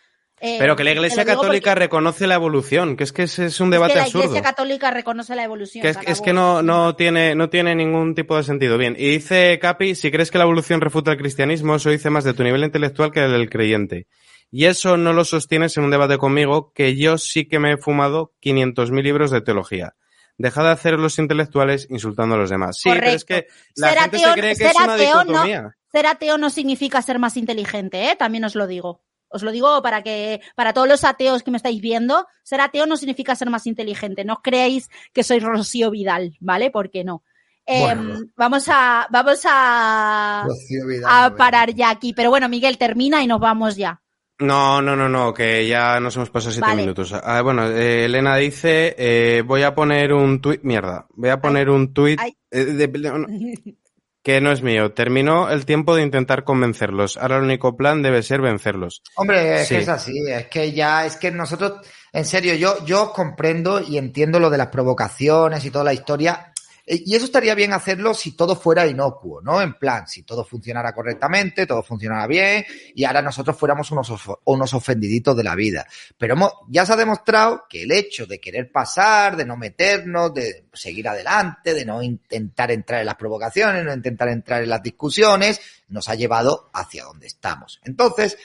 [0.41, 3.59] Eh, pero que la Iglesia Católica porque reconoce la evolución, que es que ese es
[3.59, 4.23] un es debate que la absurdo.
[4.25, 5.81] Iglesia Católica reconoce la evolución.
[5.83, 8.77] Que es, es que no, no tiene, no tiene ningún tipo de sentido.
[8.77, 12.23] Bien, y dice Capi, si crees que la evolución refuta el cristianismo, eso dice más
[12.23, 14.07] de tu nivel intelectual que del creyente.
[14.49, 17.77] Y eso no lo sostienes en un debate conmigo, que yo sí que me he
[17.77, 19.93] fumado 500.000 libros de teología.
[20.37, 22.77] Deja de hacer los intelectuales insultando a los demás.
[22.79, 25.75] Sí, pero es que la gente se cree que es una ateo no- dicotomía.
[25.91, 28.15] Ser ateo no significa ser más inteligente, ¿eh?
[28.17, 29.03] También os lo digo.
[29.31, 32.85] Os lo digo para que, para todos los ateos que me estáis viendo, ser ateo
[32.85, 34.25] no significa ser más inteligente.
[34.25, 36.69] No creéis que soy Rocío Vidal, ¿vale?
[36.71, 37.23] Porque no.
[37.65, 38.19] Eh, Bueno.
[38.35, 42.13] Vamos a, vamos a, Rocío Vidal, a no, parar ya aquí.
[42.13, 44.01] Pero bueno, Miguel, termina y nos vamos ya.
[44.39, 46.81] No, no, no, no, que ya nos hemos pasado siete Vale.
[46.81, 47.13] minutos.
[47.13, 51.69] Ah, bueno, eh, Elena dice, eh, voy a poner un tuit, mierda, voy a poner
[51.69, 52.33] un tuit eh,
[52.65, 53.27] de- de- no,
[54.23, 54.93] que no es mío.
[54.93, 57.17] Terminó el tiempo de intentar convencerlos.
[57.17, 59.01] Ahora el único plan debe ser vencerlos.
[59.15, 59.75] Hombre, es Sí.
[59.75, 61.73] que es así, es que ya, es que nosotros,
[62.13, 66.50] en serio, yo, yo comprendo y entiendo lo de las provocaciones y toda la historia.
[66.91, 69.61] Eh, y eso estaría bien hacerlo si todo fuera inocuo, ¿no?
[69.61, 74.11] En plan, si todo funcionara correctamente, todo funcionara bien y ahora nosotros fuéramos unos,
[74.43, 75.87] unos ofendiditos de la vida.
[76.17, 80.33] Pero hemos- ya se ha demostrado que el hecho de querer pasar, de no meternos,
[80.33, 84.83] de seguir adelante, de no intentar entrar en las provocaciones, no intentar entrar en las
[84.83, 87.79] discusiones, nos ha llevado hacia donde estamos.
[87.85, 88.37] Entonces,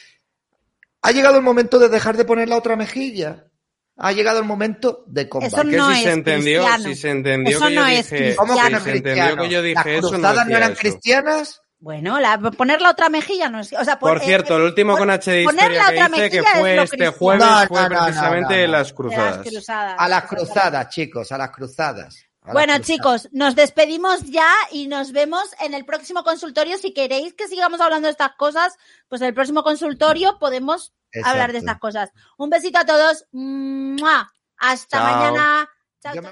[1.03, 3.47] ha llegado el momento de dejar de poner la otra mejilla.
[3.99, 5.55] Ha llegado el momento de combatir.
[5.59, 6.85] Eso no que si se es entendió, cristiano.
[6.85, 8.91] si se entendió Eso que no yo es dije, ¿Cómo si que no es se
[8.97, 10.81] entendió que yo dije ¿Las eso, no cruzadas no eran eso.
[10.81, 11.63] cristianas?
[11.79, 13.73] Bueno, la, poner la otra mejilla no es.
[13.73, 16.07] O sea, Por cierto, eh, el último con H de poner historia la que otra
[16.19, 18.73] hice, que mejilla fue es este jueves, No, fue no, no, no, precisamente no, no.
[18.79, 19.37] las cruzadas.
[19.37, 19.95] las cruzadas.
[19.99, 22.17] A las cruzadas, chicos, a las cruzadas.
[22.43, 22.87] A las Bueno, cruzadas.
[22.87, 26.77] chicos, nos despedimos ya y nos vemos en el próximo consultorio.
[26.79, 28.75] Si queréis que sigamos hablando de estas cosas,
[29.09, 30.93] pues en el próximo consultorio podemos
[31.25, 32.11] hablar de estas cosas.
[32.37, 33.27] Un besito a todos.
[33.33, 34.31] ¡Mua!
[34.59, 35.13] Hasta Chao.
[35.13, 35.69] mañana.
[36.03, 36.23] Chao, chao.